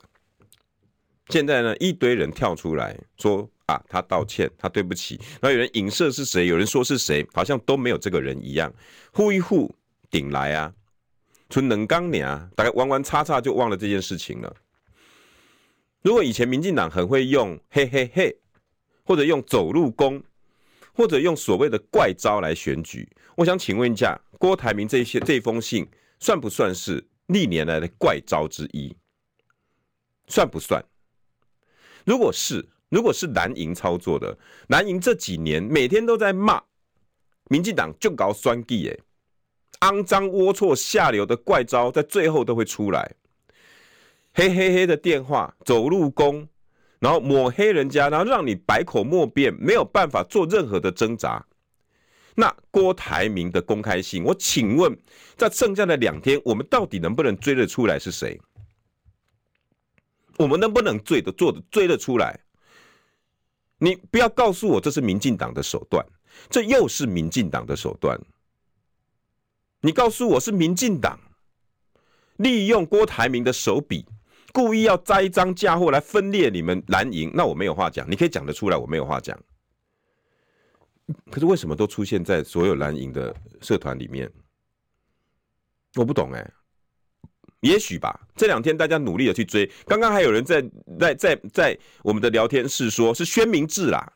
[1.30, 3.50] 现在呢，一堆人跳出来说。
[3.68, 5.20] 啊，他道歉，他对不起。
[5.42, 8.72] 然后有人影射是谁，有人说是谁，好像都没有这个人一样。
[9.12, 9.74] 呼一呼
[10.12, 10.72] 顶来啊，
[11.50, 14.56] 从冷刚年啊，大概弯弯叉叉就忘了这件事情了。
[16.04, 18.38] 如果以前民进党很会用嘿嘿嘿，
[19.04, 20.22] 或者用走路功，
[20.94, 25.88] 或者用所谓的怪招来选举，我想请问一下，郭台铭这些这封信
[26.20, 28.96] 算不算是历年来的怪招之一？
[30.28, 30.86] 算不算？
[32.06, 32.66] 如果是。
[32.90, 34.38] 如果是蓝营操作的，
[34.68, 36.62] 蓝营这几年每天都在骂
[37.50, 43.12] 民进党就搞酸计，哎，肮脏龌龊下流的怪招，在最后都会出来。
[44.34, 46.48] 黑黑黑的电话，走路工，
[47.00, 51.44] 然后抹黑人家，然后让你百口莫辩，没有办法做任何的挣扎。
[52.36, 54.96] 那郭台铭的公开信，我请问，
[55.36, 58.40] 在剩下的两天，我们到底能不能追得出来是谁？
[60.38, 62.40] 我们能不能追得做的追得出来？
[63.78, 66.06] 你不要告诉我这是民进党的手段，
[66.50, 68.20] 这又是民进党的手段。
[69.82, 71.20] 你告诉我是民进党
[72.38, 74.06] 利用郭台铭的手笔，
[74.54, 78.10] 故意要栽赃嫁祸来分裂你们蓝营，那我没有话讲。
[78.10, 79.38] 你可以讲得出来，我没有话讲。
[81.30, 84.32] 可是为什么都出现在所有蓝营的社团里面？
[85.96, 86.52] 我不懂哎。
[87.66, 89.70] 也许吧，这两天大家努力的去追。
[89.88, 90.64] 刚刚还有人在
[91.00, 94.14] 在在在我们的聊天室说，是宣明志啦。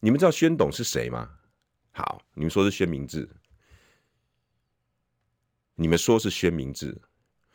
[0.00, 1.26] 你们知道宣董是谁吗？
[1.92, 3.26] 好，你们说是宣明志，
[5.74, 6.94] 你们说是宣明志。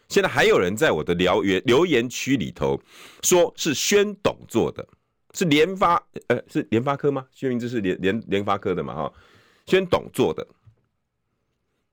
[0.07, 2.81] 现在还有人在我的留言留言区里头
[3.21, 4.83] 说是宣董做的，
[5.35, 7.27] 是联发呃是联发科吗？
[7.31, 9.13] 宣明志是联联联发科的嘛哈？
[9.67, 10.47] 宣董做的，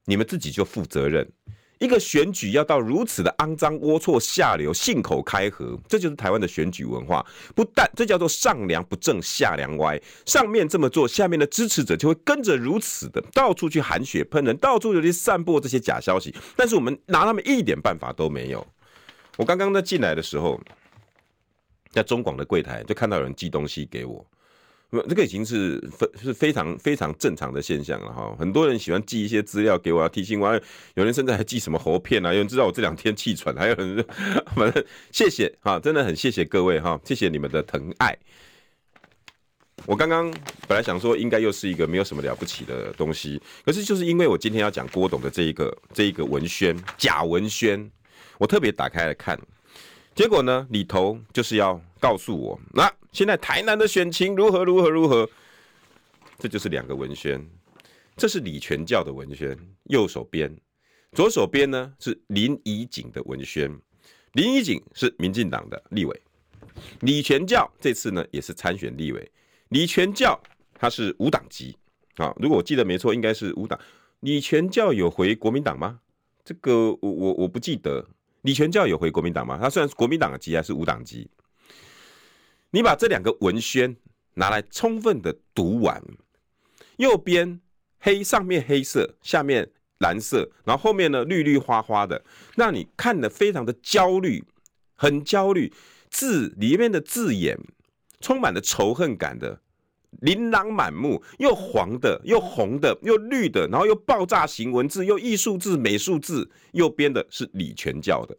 [0.07, 1.31] 你们自己就负责任。
[1.79, 7.25] 一个选举要到如此的肮脏、龌龊、下流、信口开河，这就是台湾的选举文化。
[7.55, 16.35] 不但这叫做上梁不正下梁歪，上面这么做，下面的支持者就会跟着如此的到处去含血喷人，到处就去散播这些假消息。
[16.57, 18.67] 但是我们拿他们一点办法都没有。
[19.37, 20.59] 我刚刚在进来的时候，
[21.91, 24.25] 在中广的柜台就看到有人寄东西给我，
[24.90, 28.35] 这个已经是非是非常非常正常的现象了哈。
[28.38, 30.61] 很多人喜欢寄一些资料给我，要提醒我。
[30.94, 32.33] 有人甚至还寄什么喉片啊？
[32.33, 34.05] 有人知道我这两天气喘，还有人
[34.55, 38.16] 反正谢谢哈，真的很谢谢各位哈，谢谢你们的疼爱。
[39.85, 40.31] 我刚刚
[40.66, 47.90] 本来想说，应该又是一个没有什么了不起的东西，可是就是因为我今天要讲郭董的这一个这一个文宣假文宣，
[48.38, 49.38] 我特别打开来看，
[50.16, 55.29] 结果呢里头就是要告诉我，那现在台南的选情如何如何如何，
[56.38, 57.46] 这就是两个文宣，
[58.16, 60.50] 这是李全教的文宣，右手边，
[61.12, 63.70] 左手边呢是林怡景的文宣，
[64.33, 66.22] 林怡景是民进党的立委，
[67.00, 69.31] 李全教这次呢也是参选立委。
[69.68, 70.40] 李全教
[70.72, 71.76] 他是无党籍
[72.14, 73.79] 啊，如果我记得没错，应该是无党。
[74.20, 76.00] 李全教有回国民党吗？
[76.42, 78.02] 这个我我我不记得。
[78.47, 79.59] 李全教有回国民党吗？
[79.61, 81.29] 他虽然是国民党的籍，还是无党籍。
[82.71, 83.97] 你把这两个文宣
[84.35, 86.01] 拿来充分的读完，
[86.99, 87.61] 右边
[87.99, 94.45] 黑上面黑色，下面蓝色，然后后面呢绿绿花花的，让你看得非常的焦虑，
[94.95, 95.73] 很焦虑，
[96.09, 97.59] 字里面的字眼。
[98.21, 99.61] 充满了仇恨感的，
[100.20, 106.50] 琳琅满目，又黄的，又红的，又绿的，然后又爆炸型文字，又艺术字、美术字。
[106.72, 108.37] 右边的是李全教的，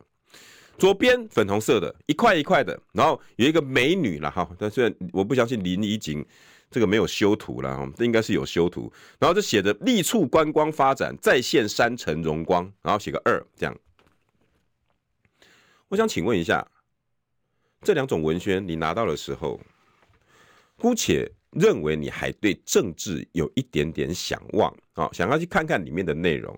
[0.77, 4.47] 左边粉红色的，一块一块的，然后有一个美女了哈。
[4.59, 6.25] 但是我不相信林怡景
[6.69, 8.91] 这个没有修图了哈，这应该是有修图。
[9.19, 13.75] 然后就写着“力促观光发展，再现山城荣光”，然后写个二这样。
[15.89, 16.67] 我想请问一下。
[17.83, 19.61] 这两种文宣你拿到的时候，
[20.79, 26.57] 姑且认为你还对政治有一点点想望啊，想要去看看里面的内容，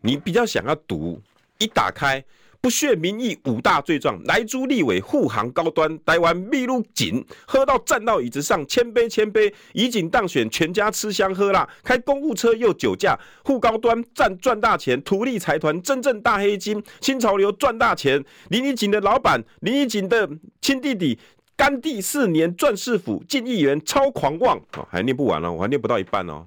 [0.00, 1.20] 你比较想要读，
[1.58, 2.24] 一打开。
[2.60, 20.28] 不屑民意五大罪状，来朱立委护航高端，台湾秘鲁紧，喝到站到椅子上，千杯千杯，宜景当选，全家吃香喝辣，开公务车又酒驾，护高端赚赚大钱，图利财团真正大黑金，新潮流赚大钱，林宜景的老板，林宜景的
[20.60, 21.16] 亲弟弟，
[21.58, 26.46] 甘地四年赚市府进议员超狂妄，哦，还念不完了，我还念不到一半哦，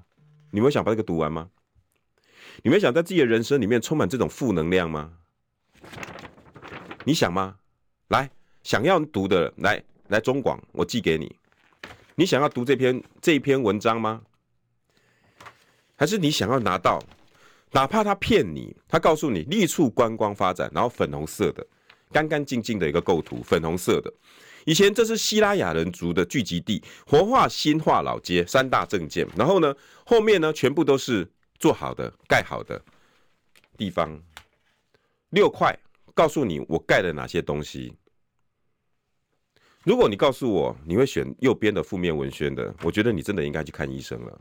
[0.50, 1.50] 你们想把这个读完吗？
[2.62, 5.12] 你们想在自己的人生里面充满这种负能量吗？
[7.04, 7.56] 你想吗？
[8.08, 8.30] 来，
[8.62, 11.36] 想要读的来来中广，我寄给你。
[12.14, 14.22] 你想要读这篇这一篇文章吗？
[15.94, 16.98] 还是你想要拿到？
[17.72, 21.66] 哪怕他骗你，他告诉你力促观光发展，然后粉红色的，
[22.10, 24.10] 干干净净的一个构图，粉红色的。
[24.64, 29.26] 以前这是西拉雅人族的聚集地，活化新化老街三大政见。
[29.36, 32.80] 然后呢，后面呢全部都是做好的、盖好的
[33.76, 34.20] 地方。
[35.30, 35.76] 六块，
[36.14, 37.92] 告诉你我盖了哪些东西。
[39.82, 44.40] 如果你告诉我你会选右边的负面文宣的，我觉得你真的应该去看医生了。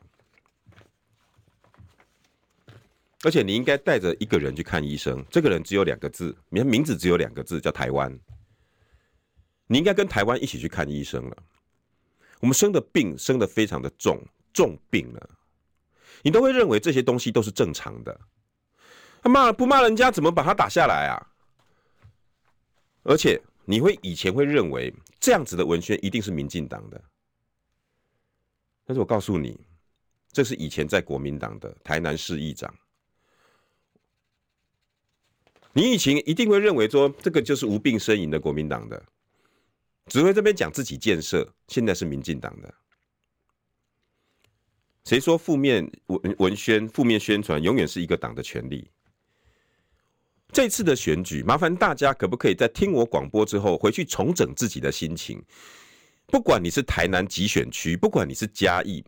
[3.23, 8.19] 而且你应该带着一个人去看医生，这个人只有两个字，名名字只有两个字，叫台湾。
[9.71, 11.37] 你应该跟台湾一起去看医生了。
[12.41, 15.29] 我们生的病生的非常的重，重病了，
[16.23, 18.19] 你都会认为这些东西都是正常的。
[19.21, 21.15] 他骂不骂人家，怎么把他打下来啊？
[23.03, 27.01] 而且你会以前会认为这样子的文宣一定是民进党的，
[28.83, 29.57] 但是我告诉你，
[30.33, 32.75] 这是以前在国民党的台南市议长。
[35.71, 39.01] 你以前一定会认为说这个就是无病呻吟的国民党的，
[40.11, 42.73] 只会这边讲自己建设，现在是民进党的。
[45.05, 48.85] 谁说负面文文宣、负面宣传永远是一个党的权利？
[50.51, 55.41] 这次的选举，麻烦大家可不可以在听我广播之后，回去重整自己的心情？
[56.27, 59.01] 不管你是台南集选区，不管你是嘉义、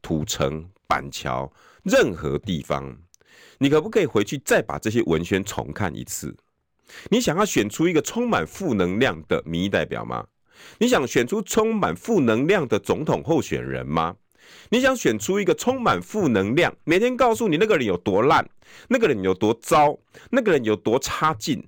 [0.00, 2.98] 土城、板桥，任何地方，
[3.58, 6.34] 你可不可以回去再把这些文宣重看一次？
[7.08, 10.26] 你想要选出一个充满负能量的民意代表吗？
[10.78, 14.16] 你想选出充满负能量的总统候选人吗？
[14.70, 18.48] 你想选出一个充满负能量，每天告诉你那个人有多烂，
[18.88, 19.96] 那个人有多糟，
[20.30, 21.66] 那个人有多差劲，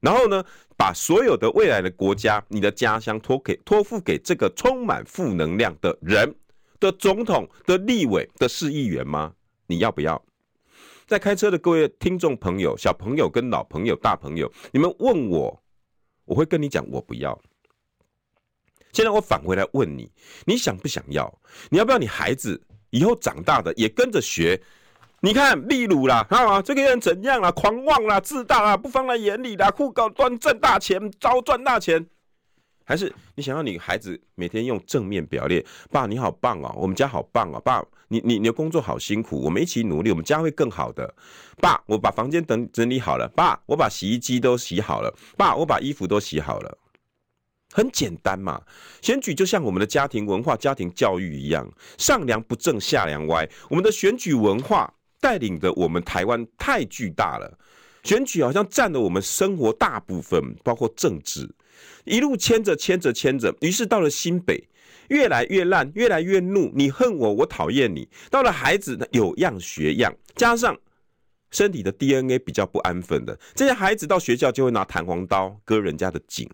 [0.00, 0.44] 然后呢，
[0.76, 6.34] 把所有的未来的国家、你的家乡托给托付给这个充满负能量的人
[6.80, 9.32] 的总统的立委的市议员吗？
[9.66, 10.22] 你要不要？
[11.06, 15.62] 在开车的各位听众朋友、小朋友跟老朋友、大朋友，你们问我，
[16.24, 17.40] 我会跟你讲，我不要。
[18.92, 20.10] 现在我返回来问你，
[20.46, 21.32] 你想不想要？
[21.70, 24.60] 你要不要你孩子以后长大的也跟着学？
[25.20, 27.52] 你看，例如啦，啊，这个人怎样啦？
[27.52, 32.04] 狂妄啦，自大啦，不放在眼里啦，护高端赚大钱，招赚大钱。
[32.88, 35.64] 还是你想要你孩子每天用正面表列？
[35.90, 41.12] 爸，你好棒哦，我们家好棒哦，爸，你你你的工作好辛苦，我们一起努力，我们家会更好的。
[41.60, 46.78] 爸，我把房间等整理好了，爸，我把洗衣机都洗好了，爸，我把衣服都洗好了。
[47.72, 48.62] 很简单嘛，
[49.02, 51.68] 选举就像我们的家庭文化、家庭教育一样，
[51.98, 53.48] 上梁不正下梁歪。
[53.68, 57.58] 我们的选举文化带领着我们台湾太巨大了，
[58.04, 61.52] 选举好像占了我们生活大部分，包括政治，
[62.04, 64.68] 一路牵着牵着牵着，于是到了新北，
[65.08, 68.08] 越来越烂，越来越怒，你恨我，我讨厌你。
[68.30, 70.76] 到了孩子有样学样，加上
[71.50, 76.48] 身体的 DNA 比较不安分的这些孩子，到学校就会拿弹簧刀割人家的颈。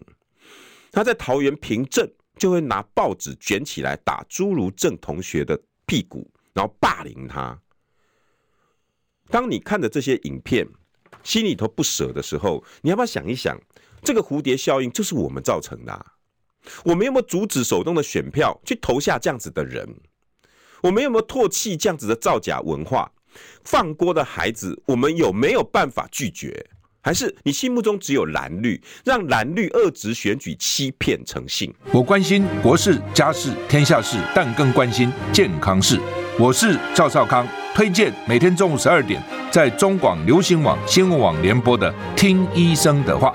[0.91, 7.59] 他在桃园平镇就会拿报纸卷起来打朱如正同学的屁股，然后霸凌他。
[9.31, 10.69] 当你看着这些影片，
[11.23, 13.59] 心里头不舍的时候，你要不要想一想，
[14.03, 16.07] 这个蝴蝶效应就是我们造成的？
[16.85, 19.89] 我们有没有阻止手动的选票去投下这样子的人？
[20.83, 23.11] 我们有没有唾弃这样子的造假文化？
[23.65, 26.67] 放锅的孩子，我们有没有办法拒绝？
[27.01, 31.73] 还是你心目中只有蓝绿，让蓝绿恶质选举欺骗成性？
[31.93, 35.99] 我关心国事、家事、天下事，但更关心健康事。
[36.39, 43.35] 我是赵少康，推荐每天中午十二点在中广流行网、新闻网联播的《听医生的话》。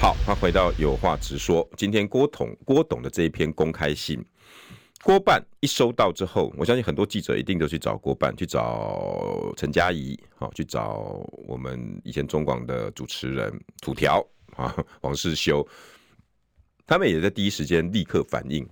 [0.00, 4.24] 好，他回到有话直说，今天郭董郭董的这一篇公开信。
[5.02, 15.66] 郭办一收到之后，我相信很多记者一定都去找郭办，去找陈佳怡，好，去找我们以前中广的主持人土条啊，王世修，
[16.86, 18.64] 他们也在第一时间立刻反应，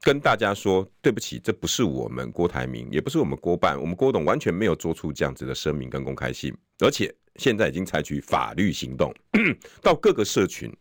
[0.00, 9.14] 跟大家说对不起，这不是我们郭台铭，也不是我们郭办，我们郭董完全没有做出这样子的声明跟公开信，而且现在已经采取法律行动，
[9.82, 10.72] 到各个社群。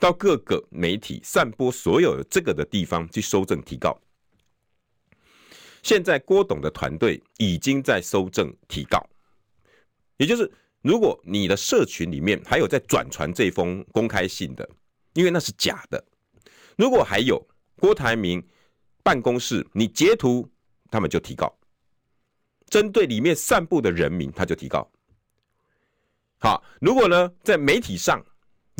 [0.00, 4.00] 到各个媒体散播所有这个的地方去搜证提告。
[5.82, 9.06] 现在郭董的团队已经在搜证提告，
[10.16, 14.66] 也就是如果你的社群里面还有在转传这封公开信的，
[15.12, 16.02] 因为那是假的。
[16.78, 18.42] 如果还有郭台铭
[19.02, 20.48] 办公室你截图，
[20.90, 21.54] 他们就提告。
[22.70, 24.90] 针对里面散布的人民，他就提告。
[26.38, 28.24] 好，如果呢在媒体上。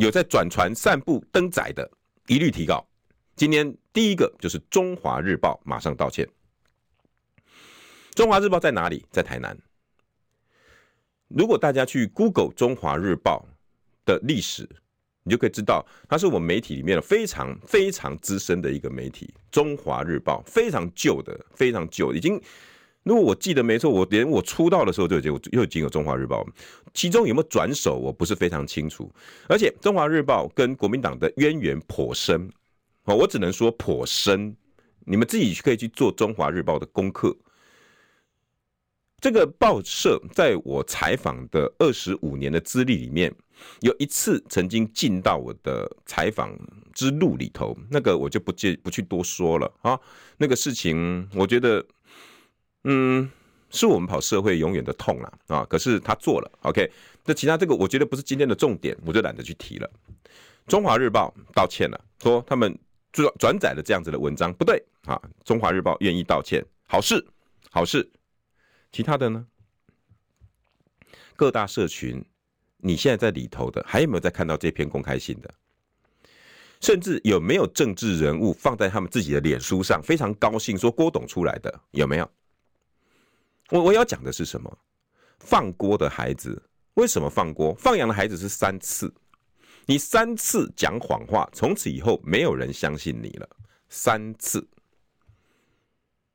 [0.01, 1.91] 有在转传、散布、登载的，
[2.29, 2.87] 一律提告。
[3.35, 6.25] 今天第一个就是《中华日报》马上道歉。
[8.15, 9.05] 《中华日报》在哪里？
[9.11, 9.59] 在台南。
[11.27, 13.45] 如果大家去 Google《中华日报》
[14.07, 14.69] 的历史，
[15.25, 22.41] 你就可以知道，它是我们媒体里面的非常非常资深的一个媒体，《中华日报》非常旧的，非常旧，已经。
[23.09, 26.45] 如果我记得没错，我连我出道的时候就已经又已经有《中华日报》，
[26.93, 29.11] 其中有没有转手，我不是非常清楚。
[29.49, 32.51] 而且《中华日报》跟国民党的渊源颇深，
[33.05, 34.55] 哦，我只能说颇深。
[35.07, 37.35] 你们自己可以去做《中华日报》的功课。
[39.23, 43.35] 这个报社在我采访的二十五年的资历里面，
[43.81, 46.55] 有一次曾经进到我的采访
[46.93, 49.99] 之路里头，那个我就不介不去多说了啊。
[50.37, 51.83] 那个事情，我觉得。
[52.91, 53.31] 嗯，
[53.69, 55.63] 是我们跑社会永远的痛了啊！
[55.69, 56.91] 可是他做了，OK。
[57.23, 59.91] 那其他这个我觉得不是今天的重点，我就懒得去提了。
[60.67, 62.75] 中华日报道歉了，说他们
[63.13, 65.21] 转转载了这样子的文章不对啊。
[65.45, 67.23] 中华日报愿意道歉，好事
[67.71, 68.11] 好事。
[68.91, 69.47] 其他的呢？
[71.37, 72.25] 各大社群，
[72.79, 75.53] 你现在在里头的，还有没有在看到这篇公开信的？
[76.81, 82.31] 甚至有没有政治人物放在他们自己的脸书上，非常高兴说郭董出来的，有没有？
[83.71, 84.79] 我我要讲的是什么？
[85.41, 86.61] 放锅的孩子
[86.95, 87.75] 为什么放锅？
[87.75, 89.13] 放羊的孩子是三次，
[89.87, 93.49] 你三次讲谎话，从此以后没有人相信你了。
[93.89, 94.67] 三次，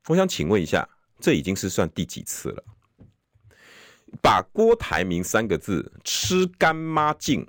[0.08, 0.88] 我想请问一下，
[1.20, 2.64] 这已经是算第几次了？
[4.22, 7.46] 把郭台铭三个字吃干抹净，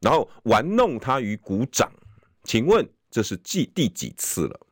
[0.00, 1.90] 然后玩弄他于股掌，
[2.44, 4.66] 请问这是第第几次了？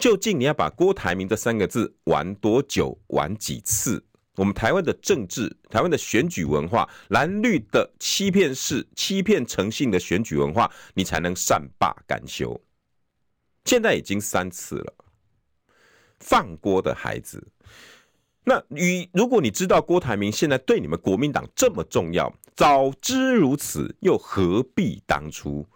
[0.00, 4.02] 究竟你要把郭台铭这三个字玩多久，玩几次？
[4.36, 12.58] 我们台湾的政治、台湾的选举文化、蓝绿的欺骗式、欺骗诚信的选举文化，你才能善罢甘休？
[13.66, 14.94] 现在已经三次了。
[16.20, 17.46] 放锅的孩子，
[18.44, 25.66] 那与如果你知道郭台铭现在对你们国民党这么重要，早知如此，又何必当初？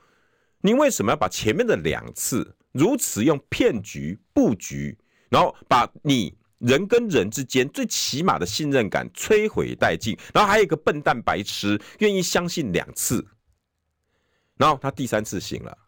[0.62, 4.99] 你为什么要把前面的两次如此用骗局布局，
[5.29, 10.18] 然后把你人跟人之间最起码的信任感摧毁殆尽？
[10.35, 13.25] 然后还有一个笨蛋白痴愿意相信两次，
[14.57, 15.79] 然后他第三次醒了。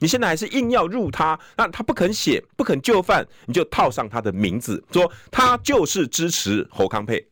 [0.00, 7.24] 你现在还是硬要入他，那他不肯写，不肯就范，你就套上他的名字，说他就是支持侯康佩。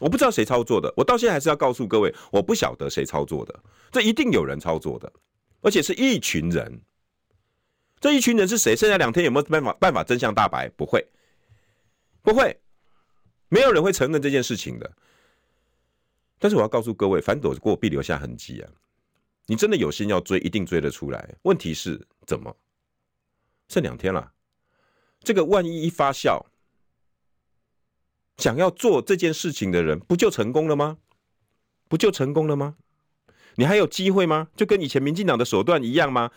[0.00, 3.62] 我不知道谁操作的，我到现在还是要告诉各位，我不晓得谁操作的，
[3.92, 5.12] 这一定有人操作的，
[5.60, 6.80] 而且是一群人。
[8.00, 8.76] 这一群人是谁？
[8.76, 10.68] 剩下两天有没有办法办法真相大白？
[10.70, 11.06] 不会，
[12.22, 12.60] 不会，
[13.48, 14.92] 没有人会承认这件事情的。
[16.38, 18.70] 但是我要告诉各位，反躲过必留下痕迹啊。
[19.46, 21.34] 你真的有心要追，一定追得出来。
[21.42, 22.56] 问题是怎么？
[23.68, 24.32] 剩两天了，
[25.20, 26.44] 这个万一一发酵，
[28.36, 30.98] 想要做这件事情的人，不就成功了吗？
[31.88, 32.76] 不就成功了吗？
[33.56, 34.48] 你还有机会吗？
[34.54, 36.30] 就跟以前民进党的手段一样吗？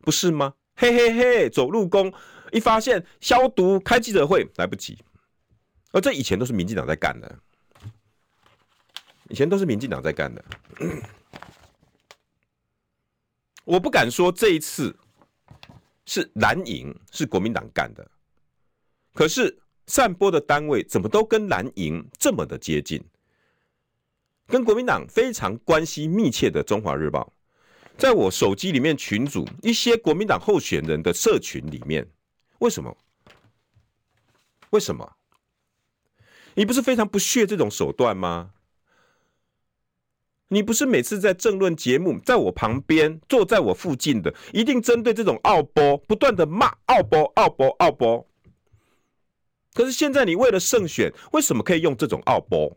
[0.00, 0.54] 不是吗？
[0.80, 2.12] 嘿嘿嘿，走路工
[2.52, 4.96] 一发现消毒，开记者会来不及。
[5.90, 7.38] 而这以前都是民进党在干的，
[9.28, 10.44] 以前都是民进党在干的。
[13.64, 14.96] 我不敢说这一次
[16.06, 18.08] 是蓝营是国民党干的，
[19.14, 19.58] 可是
[19.88, 23.04] 散播的单位怎么都跟蓝营这么的接近？
[24.46, 27.32] 跟国民党非常关系密切的《中华日报》，
[27.98, 32.08] 在我手机里面群组一些国民党候选人的社群里面，
[32.60, 32.96] 为什么？
[34.70, 35.16] 为什么？
[36.54, 38.52] 你不是非常不屑这种手段吗？
[40.46, 48.24] 你不是每次在政论节目，在我旁边坐在我附近的，一定针对这种奥波不断的骂奥波奥波奥波。
[49.74, 52.74] 可是现在你为了胜选，为什么可以用这种奥波？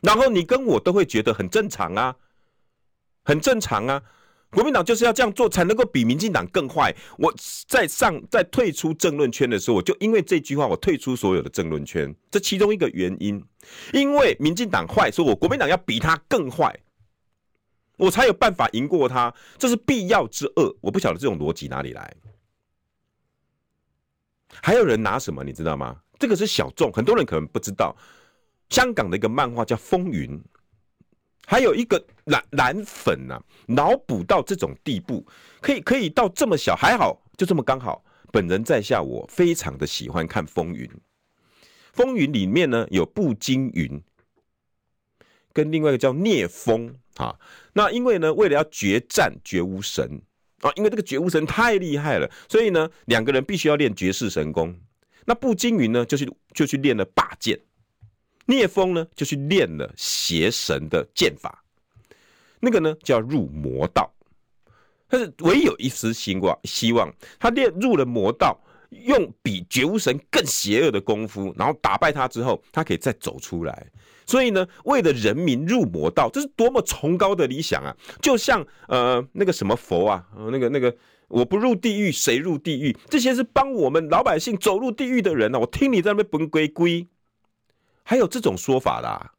[0.00, 2.14] 然后你跟我都会觉得很正常啊，
[3.26, 4.02] 很正常啊。
[4.50, 6.94] 国民党就是要这样做，才能够比民进党更坏。
[7.18, 7.34] 我
[7.66, 12.14] 在上在退出政论圈的时候，我就因为这句话，我退出所有的政论圈。
[12.30, 13.44] 这其中一个原因，
[13.92, 16.74] 因为民进党坏，所以我国民党要比他更坏，
[17.98, 19.34] 我才有办法赢过他。
[19.58, 20.74] 这是必要之恶。
[20.80, 22.14] 我不晓得这种逻辑哪里来。
[24.62, 25.42] 还有人拿什么？
[25.44, 26.00] 你知道吗？
[26.18, 27.94] 这个是小众，很多人可能不知道。
[28.70, 30.38] 香港的一个漫画叫《风云》。
[31.46, 35.24] 还有一个蓝蓝粉啊，脑补到这种地步，
[35.60, 38.04] 可以可以到这么小，还好就这么刚好。
[38.32, 40.84] 本人在下，我非常的喜欢看《风云》。
[41.92, 44.02] 《风云》里面呢有步惊云，
[45.52, 47.36] 跟另外一个叫聂风啊。
[47.74, 50.20] 那因为呢，为了要决战绝无神
[50.62, 54.76] 啊，因为这个绝无神太厉害了，所以呢，两个人必须要练绝世神功。
[55.24, 57.58] 那步惊云呢，就去就去练了霸剑。
[58.46, 61.62] 聂风呢，就去练了邪神的剑法，
[62.60, 64.10] 那个呢叫入魔道，
[65.08, 68.58] 但是唯有一丝希望，希望他练入了魔道，
[68.90, 73.86] 用比绝无神更邪恶的功夫，然后打败他之后，他可以再走出来。
[74.24, 77.96] 所以呢，为了人民入魔道，这是多么崇高的理想啊！
[78.20, 80.96] 就像呃那个什么佛啊，那个那个
[81.28, 82.96] 我不入地狱谁入地狱？
[83.08, 87.06] 这些是帮我们老百姓走入地狱的人呢、我听你在那边本归归。
[88.08, 89.32] 还有这种说法啦、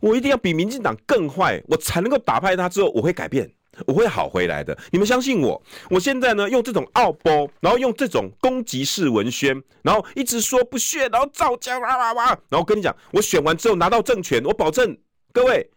[0.00, 2.68] 我一定要比民进党更坏，我才能够打败他。
[2.68, 3.50] 之后我会改变，
[3.86, 4.76] 我会好回来的。
[4.92, 5.62] 你们相信我。
[5.88, 12.26] 我现在呢，用这种傲波，然后用这种攻击式文宣，然后一直说不屑，然后造假哇哇哇。
[12.50, 14.94] 然后跟你讲，我选完之后拿到政权，我保证
[15.32, 15.70] 各位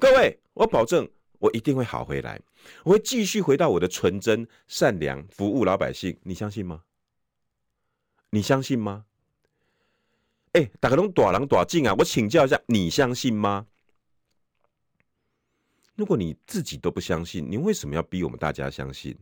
[0.00, 1.08] 各位，我保证
[1.38, 2.40] 我一定会好回来，
[2.82, 6.18] 我会继续回到我的纯真、善良、服务老百姓。
[6.24, 6.80] 你相信吗？
[8.30, 9.04] 你相信吗？
[10.54, 11.94] 哎、欸，大家都大人大静啊！
[11.98, 13.66] 我请教一下，你相信吗？
[15.96, 19.18] 如果你自己都不相信，你为什么要逼我们大家相信？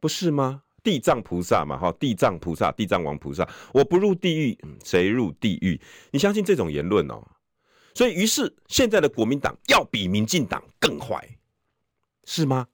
[0.00, 0.64] 不是吗？
[0.82, 5.80] 地藏菩萨嘛，哈，地藏菩萨、地藏王菩萨，我不入地狱，谁入地狱？
[6.10, 7.22] 你相信这种言论哦？
[7.94, 11.38] 所以，于是现在的国民党要比民进党更坏，
[12.24, 12.66] 是吗？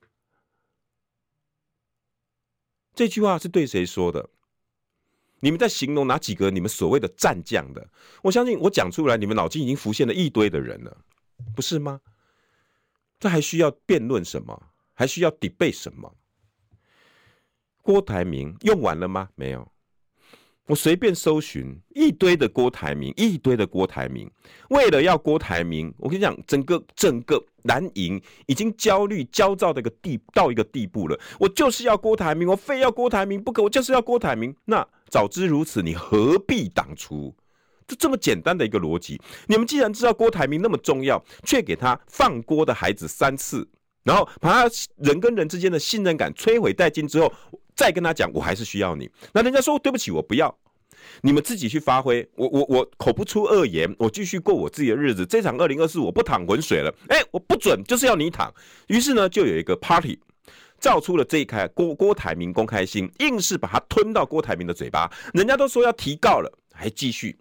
[2.95, 4.31] 这句话是对谁说的？
[5.41, 7.89] 你们在形容哪几个你们所谓的战将的？
[8.23, 10.97] 我相信我讲出来，你们脑筋已经浮现了一堆的人了，
[11.55, 12.01] 不是吗？
[13.19, 14.71] 这还需要辩论什么？
[14.95, 16.15] 还需要 debate 什么？
[17.83, 19.29] 郭台铭用完了吗？
[19.35, 19.71] 没有。
[20.67, 24.29] 我随便搜寻一堆的郭台铭，一堆的郭台铭，
[24.71, 31.19] 为了要郭台铭，我跟你讲，整个整个蓝营已经焦虑焦躁的一个地到一个地步了。
[31.39, 34.55] 我就是要郭台铭，我非要郭台铭不可，我就是要郭台铭。
[34.65, 37.33] 那早知如此，你何必当初？
[37.87, 39.21] 就这么简单的一个逻辑。
[39.47, 43.69] 你们既然知道郭台铭那么重要，却给他放锅的孩子三次，
[44.07, 47.31] 然后把他人跟人之间的信任感摧毁殆尽之后。
[47.77, 49.07] 再跟他讲，我还是需要你。
[49.35, 50.59] 那人家说对不起，我不要。
[51.21, 52.27] 你们自己去发挥。
[52.35, 55.27] 我我我口不出恶言，我继续过我自己的日子。
[55.27, 56.91] 这场二零二四我不淌浑水了。
[57.09, 58.51] 哎，我不准，就是要你淌。
[58.87, 60.19] 于是呢，就有一个 party，
[60.79, 65.13] 造出了这一开郭郭台铭公开信，硬是把它吞到郭台铭的嘴巴。
[65.35, 67.37] 人家都说要提告了，还继续。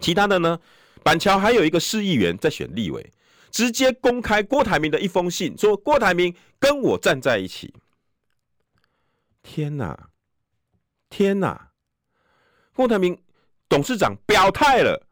[0.00, 0.60] 其他的呢，
[1.02, 3.10] 板桥还有一个市议员在选立委，
[3.50, 7.72] 直接公开郭台铭的一封信，说郭台铭跟我站在一起。
[9.42, 10.10] 天哪！
[11.08, 11.70] 天哪！
[12.74, 13.18] 郭台铭
[13.68, 15.08] 董事长表态了，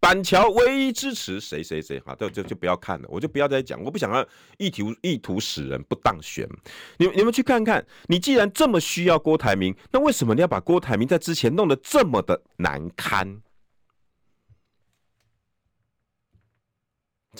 [0.00, 6.48] 板桥唯一支持谁谁谁，好，就就就不要看了，我就不要再讲，我不想要意图意图使人不当选。
[6.96, 13.40] 你你们去看看，你既然这么需要郭台铭，那为什么你要把郭台铭在之前弄得这么的难堪？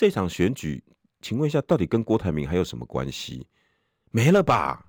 [0.01, 0.83] 这场选举，
[1.21, 3.45] 请问一下，到底跟郭台铭还有什么关系？
[4.09, 4.87] 没了吧？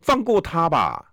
[0.00, 1.12] 放过他吧，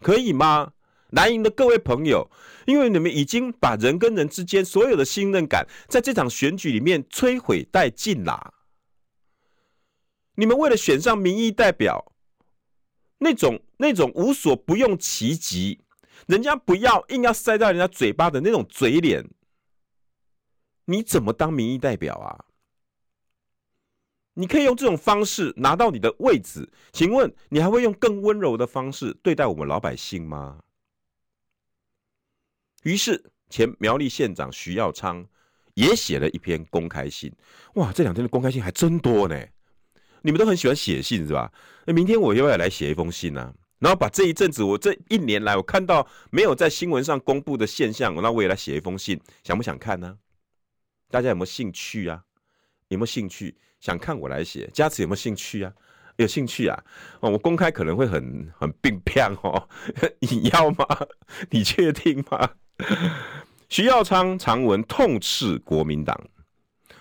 [0.00, 0.72] 可以吗？
[1.10, 2.30] 蓝营的各位朋友，
[2.64, 8.54] 因为你们已经把人跟人之间所有的信任感，在这场选举里面摧毁殆尽啦。
[10.36, 12.14] 你们为了选上民意代表，
[13.18, 15.84] 那种那种无所不用其极，
[16.26, 19.28] 人家不要硬要塞到人家嘴巴的那种嘴脸，
[20.86, 22.46] 你怎么当民意代表啊？
[24.34, 30.58] 你可以用这种方式拿到你的位置，请问你还会用更温柔的方式对待我们老百姓吗？
[32.82, 35.24] 于是前苗栗县长徐耀昌
[35.74, 37.32] 也写了一篇公开信。
[37.74, 39.38] 哇，这两天的公开信还真多呢！
[40.22, 41.52] 你们都很喜欢写信是吧？
[41.84, 50.18] 那明天我又要来写一封信啊，然后把这一阵子我这一年来我看到没有在新闻上公布的现象，那我也来写一封信，想不想看呢？
[51.10, 52.24] 大家有没有兴趣啊？
[52.92, 53.56] 有没有兴趣？
[53.80, 55.72] 想看我来写，加持有没有兴趣啊？
[56.16, 56.84] 有兴趣啊？
[57.20, 59.68] 哦，我公开可能会很很病变哦，
[60.20, 60.86] 你要吗？
[61.50, 62.50] 你确定吗？
[63.68, 66.16] 徐耀昌长文痛斥国民党，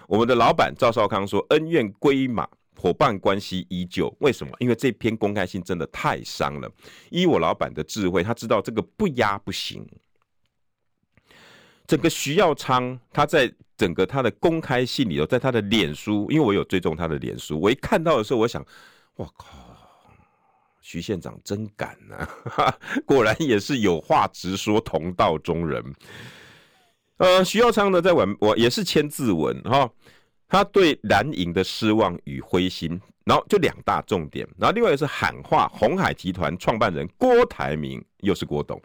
[0.07, 4.11] 我们的老板赵少康说恩怨归马，伙伴关系依旧。
[4.21, 4.53] 为什么？
[4.59, 6.71] 因为这篇公开信真的太伤了。
[7.09, 9.85] 依我老板的智慧，他知道这个不压不行。
[11.91, 13.51] 整个徐耀昌他在。
[13.77, 18.63] 整个他的公开信里头，在他的脸书，因为我有追踪他的脸书，我一看到的时候，我想，
[19.15, 19.47] 我靠，
[20.81, 22.29] 徐县长真敢呐！
[23.07, 25.83] 果然也是有话直说，同道中人。
[27.17, 29.89] 呃，徐耀昌呢，在晚我也是签字文哈，
[30.47, 38.79] 他对蓝营的失望与灰心，然后就两大重点，然后另外一个是喊话鸿海集团创办人郭台铭，又是郭董，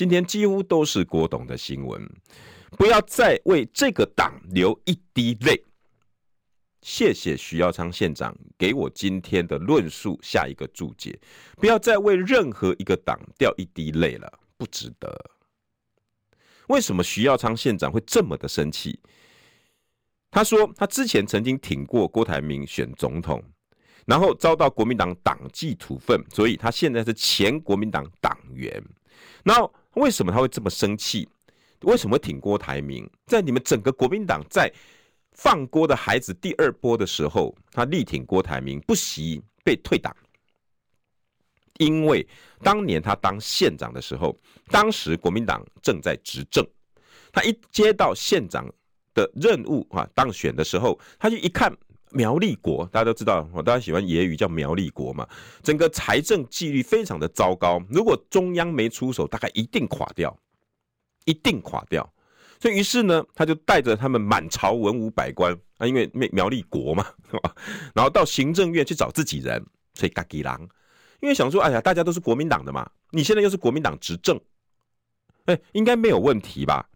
[0.00, 2.02] 今天几乎都是郭董的新闻。
[2.78, 5.62] 不要再为这个党流一滴泪。
[6.80, 11.20] 谢谢徐耀昌县长给我今天的论述下一个注解。
[11.58, 15.14] 不要再为任何一个党掉一滴泪了，不值得。
[16.68, 18.98] 为什么徐耀昌县长会这么的生气？
[20.30, 23.44] 他说他之前曾经挺过郭台铭选总统，
[24.06, 28.82] 然后遭到国民党党纪处分，所以他现在是前国民党党员。
[29.44, 31.28] 然后为什么他会这么生气？
[31.82, 33.08] 为什么挺郭台铭？
[33.26, 34.70] 在你们整个国民党在
[35.32, 40.14] 放郭的孩子第二波的时候，他力挺郭台铭，不惜被退党。
[41.78, 42.26] 因为
[42.62, 46.62] 当年他当县长的时候，当时国民党正在执政，
[47.32, 48.66] 他一接到县长
[49.14, 51.74] 的任务啊，当选的时候，他就一看
[52.12, 55.28] 苗栗国，大家都知道，我大家喜欢野语叫苗栗国嘛，
[55.62, 60.36] 整个财政纪律非常的糟糕，如果中央没出手，大概一定垮掉。
[61.26, 62.10] 一定垮掉，
[62.58, 67.54] 所以于是呢，他就带着他们满朝文武百官啊，因为苗栗国嘛，是 吧
[67.94, 70.58] 然后到行政院去找自己人，所以嘎吉郎，
[71.20, 74.40] 因为想说，哎呀，大家都是国民党的嘛，你现在又是国民党执政，
[75.44, 76.88] 哎，应该没有问题吧？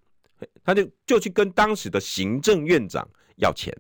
[0.65, 3.07] 他就就去跟当时的行政院长
[3.37, 3.77] 要钱，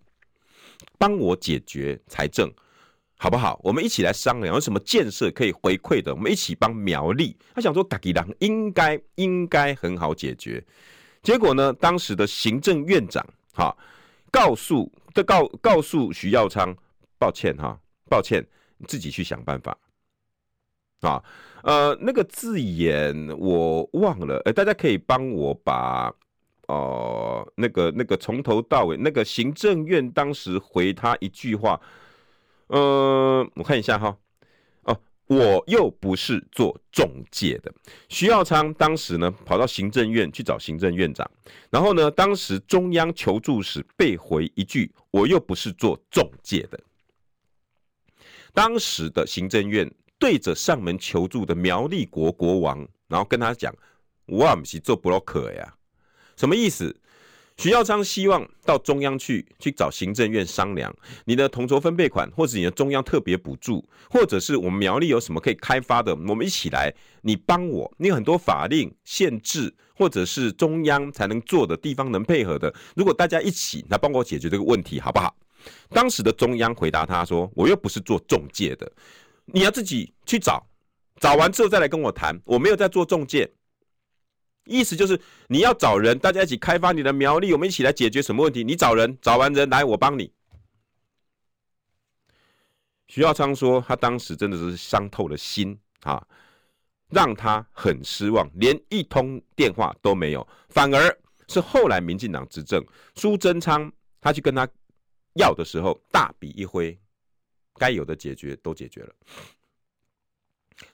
[0.98, 2.52] 帮我解决财政。
[3.16, 3.58] 好不好？
[3.62, 6.12] 我们一起来商量，有什么建设可以回馈的？
[6.12, 7.34] 我们一起帮苗栗。
[7.54, 10.62] 他想说，嘎吉郎应该应该很好解决。
[11.22, 13.24] 结果呢，当时的行政院长
[13.54, 13.74] 哈
[14.30, 16.76] 告诉的告告诉徐耀昌，
[17.16, 17.78] 抱歉哈，
[18.10, 18.44] 抱歉，
[18.76, 19.78] 你自己去想办法。
[21.00, 21.22] 啊，
[21.62, 26.12] 呃，那个字眼我忘了，呃，大家可以帮我把
[26.68, 31.80] 哦、那个那个从头到尾，那个行政院当时回他一句话，
[32.68, 34.16] 呃，我看一下哈，
[34.82, 37.72] 哦，我又不是做中介的。
[38.08, 41.30] 徐耀昌当时呢跑到行政院去找行政院长，
[41.70, 46.80] 然后呢，当时中央求助时被回一句，我又不是做中介的。
[48.52, 49.90] 当时的行政院。
[50.16, 53.74] 对着上门求助的苗栗国国王，然后跟他讲
[54.26, 55.74] ：“我不是做 broker 呀，
[56.36, 56.94] 什么意思？”
[57.56, 60.92] 徐耀昌希望到中央去去找行政院商量，
[61.24, 75.32] 你的同筹分配款，或者你的中央特别补助，或者是我们苗栗有什么可以开发的，我们一起来，你帮我，你有很多法令限制，或者是中央才能做的地方能配合的，如果大家一起来帮我解决这个问题，好不好？
[75.90, 78.90] 当时的中央回答他说：“我又不是做中介的。”
[79.46, 80.66] 你要自己去找，
[81.20, 82.36] 找完之后再来跟我谈。
[82.44, 83.48] 我没有在做中介，
[84.64, 88.64] 意思就是你要找人，大家一起开发你的苗栗，我们一起来解决什么问题？
[88.64, 90.32] 你找人，找完人来，我帮你。
[93.08, 96.26] 徐耀昌说，他当时真的是伤透了心啊，
[97.10, 102.84] 让他很失望，连一通电话都没有，反而是后来民进党执政，
[103.14, 104.66] 苏贞昌他去跟他
[105.34, 106.98] 要的时候，大笔一挥。
[107.76, 109.12] 该有的解决都解决了。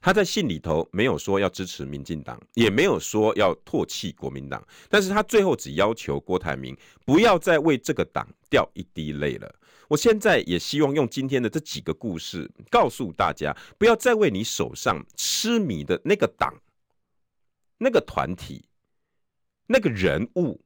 [0.01, 9.55] 他在信里头没有说要支持民进党，也没有说要唾弃国民党，但是他最后只要求郭台铭不要再为这个党掉一滴泪了。
[9.89, 16.55] 我现在也希望用今天的这几个故事告诉大家，不要再为你手上痴迷的那个党、
[17.79, 18.65] 那个团体、
[19.67, 20.61] 那个人物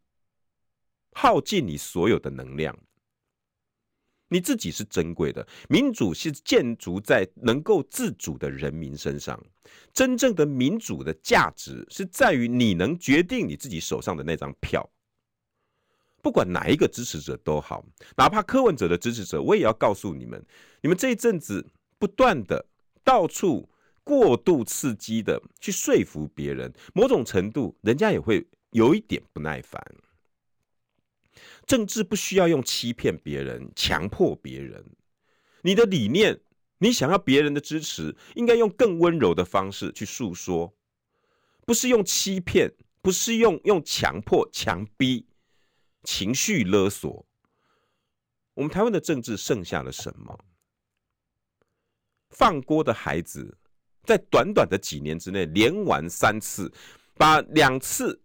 [1.12, 2.76] 耗尽你所有的能量。
[4.34, 9.40] 你自己是珍贵的，民主是建筑在能够自主的人民身上。
[9.92, 14.90] 真正的民主的价值是在于你能决定你自己手上的那张票。
[16.20, 17.84] 不管哪一个支持者都好，
[18.16, 20.44] 哪怕柯文哲的支持者，我也要告诉你们：
[20.82, 21.64] 你们这一阵子
[22.00, 22.66] 不断的
[23.04, 23.70] 到处
[24.02, 29.80] 过度刺激的去说服别人，某种程度人家也会有一点不耐烦。
[31.66, 34.84] 政治不需要用欺骗别人、强迫别人。
[35.62, 36.38] 你的理念，
[36.78, 40.74] 你想要别人的支持，应该用更温柔的方式去诉说，
[41.64, 45.26] 不是用欺骗，不是用用强迫、强逼、
[46.02, 47.26] 情绪勒索。
[48.52, 50.38] 我们台湾的政治剩下了什么？
[52.30, 53.56] 放锅的孩子，
[54.04, 56.70] 在短短的几年之内连玩三次，
[57.14, 58.20] 把两次。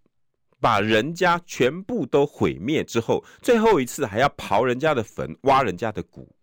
[0.60, 6.36] 把人家全部都毁灭之后，最后一次还要刨人家的坟、挖人家的骨，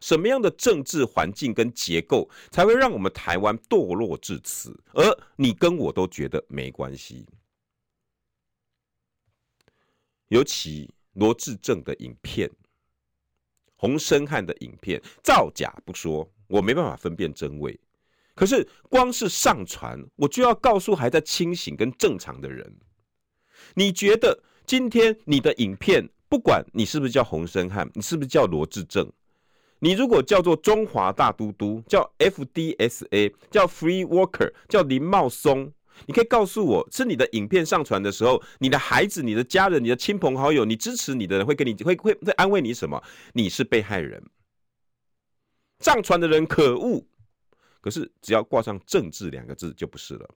[0.00, 4.78] 什么样的政治环境跟结构才会让我们台湾堕落至此？
[4.92, 7.26] 而你跟我都觉得没关系。
[10.28, 12.48] 尤其罗志正的影片、
[13.74, 17.78] 洪申翰的影片，造假不说，我没办法分辨真伪。
[18.34, 22.72] 可是光是上传，我就要告诉还在清醒跟正常的人。
[23.74, 29.10] 你觉得今天你的影片，不管你是不是叫洪生汉，你是不是叫罗志正，
[29.80, 35.72] 你如果叫做中华大都督，叫 FDSA，叫 Free Worker，叫林茂松，
[36.06, 43.02] 你可以告诉我是你的影片上传的时候，你的孩子、你的家人、你的亲朋好友，你支持你的人会跟你会会会安慰你什么？
[43.32, 44.22] 你是被害人，
[45.80, 47.04] 上传的人可恶，
[47.80, 50.28] 可是只要挂上政治两个字就不是了。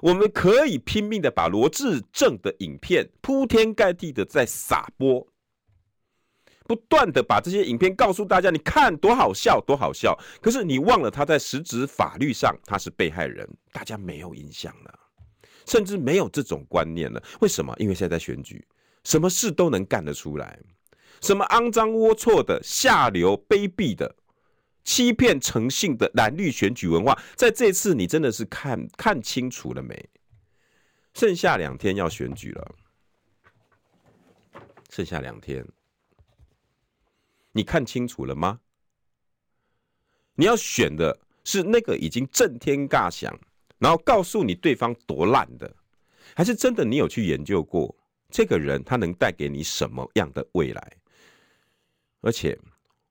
[0.00, 5.26] 我们可以拼命的把罗志正的影片铺天盖地的在撒播，
[6.64, 10.18] 不断的把这些影片告诉大家，你看多好笑，多好笑。
[10.40, 14.98] 可是你忘了他在实质法律上他是被害人，大家没有印象了，
[15.66, 17.22] 甚至没有这种观念了。
[17.40, 17.74] 为什么？
[17.78, 18.64] 因为现在在选举，
[19.04, 20.58] 什么事都能干得出来，
[21.20, 24.14] 什么肮脏龌龊的、下流卑鄙的。
[24.84, 30.08] 欺骗诚信的蓝绿选举文化，在这次你真的是看看清楚了没？
[31.14, 32.74] 剩下两天要选举了，
[34.90, 35.64] 剩下两天，
[37.52, 38.60] 你看清楚了吗？
[40.34, 43.38] 你要选的是那个已经震天价响，
[43.78, 45.72] 然后告诉你对方多烂的，
[46.34, 47.94] 还是真的你有去研究过
[48.30, 50.96] 这个人他能带给你什么样的未来？
[52.20, 52.58] 而且。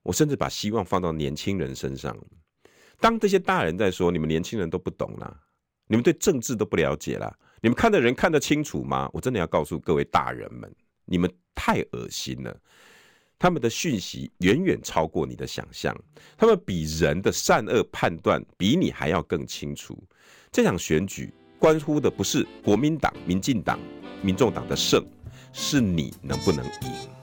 [0.04, 2.18] 我甚至把希望放到年轻人身上。
[3.00, 5.36] 当这些大人在说你们年轻人都不懂啦
[5.88, 9.10] 你们对政治都不了解啦你们看的人看得清楚吗？
[9.12, 10.74] 我真的要告诉各位大人们
[11.06, 12.56] 你们太恶心了。
[13.38, 15.96] 他们的讯息远远超过你的想象
[16.38, 19.98] 他们比人的善恶判断比你还要更清楚。
[20.52, 23.80] 这场选举关乎的不是国民党民进党
[24.22, 25.04] 民众党的胜
[25.54, 27.21] 是你能不能赢。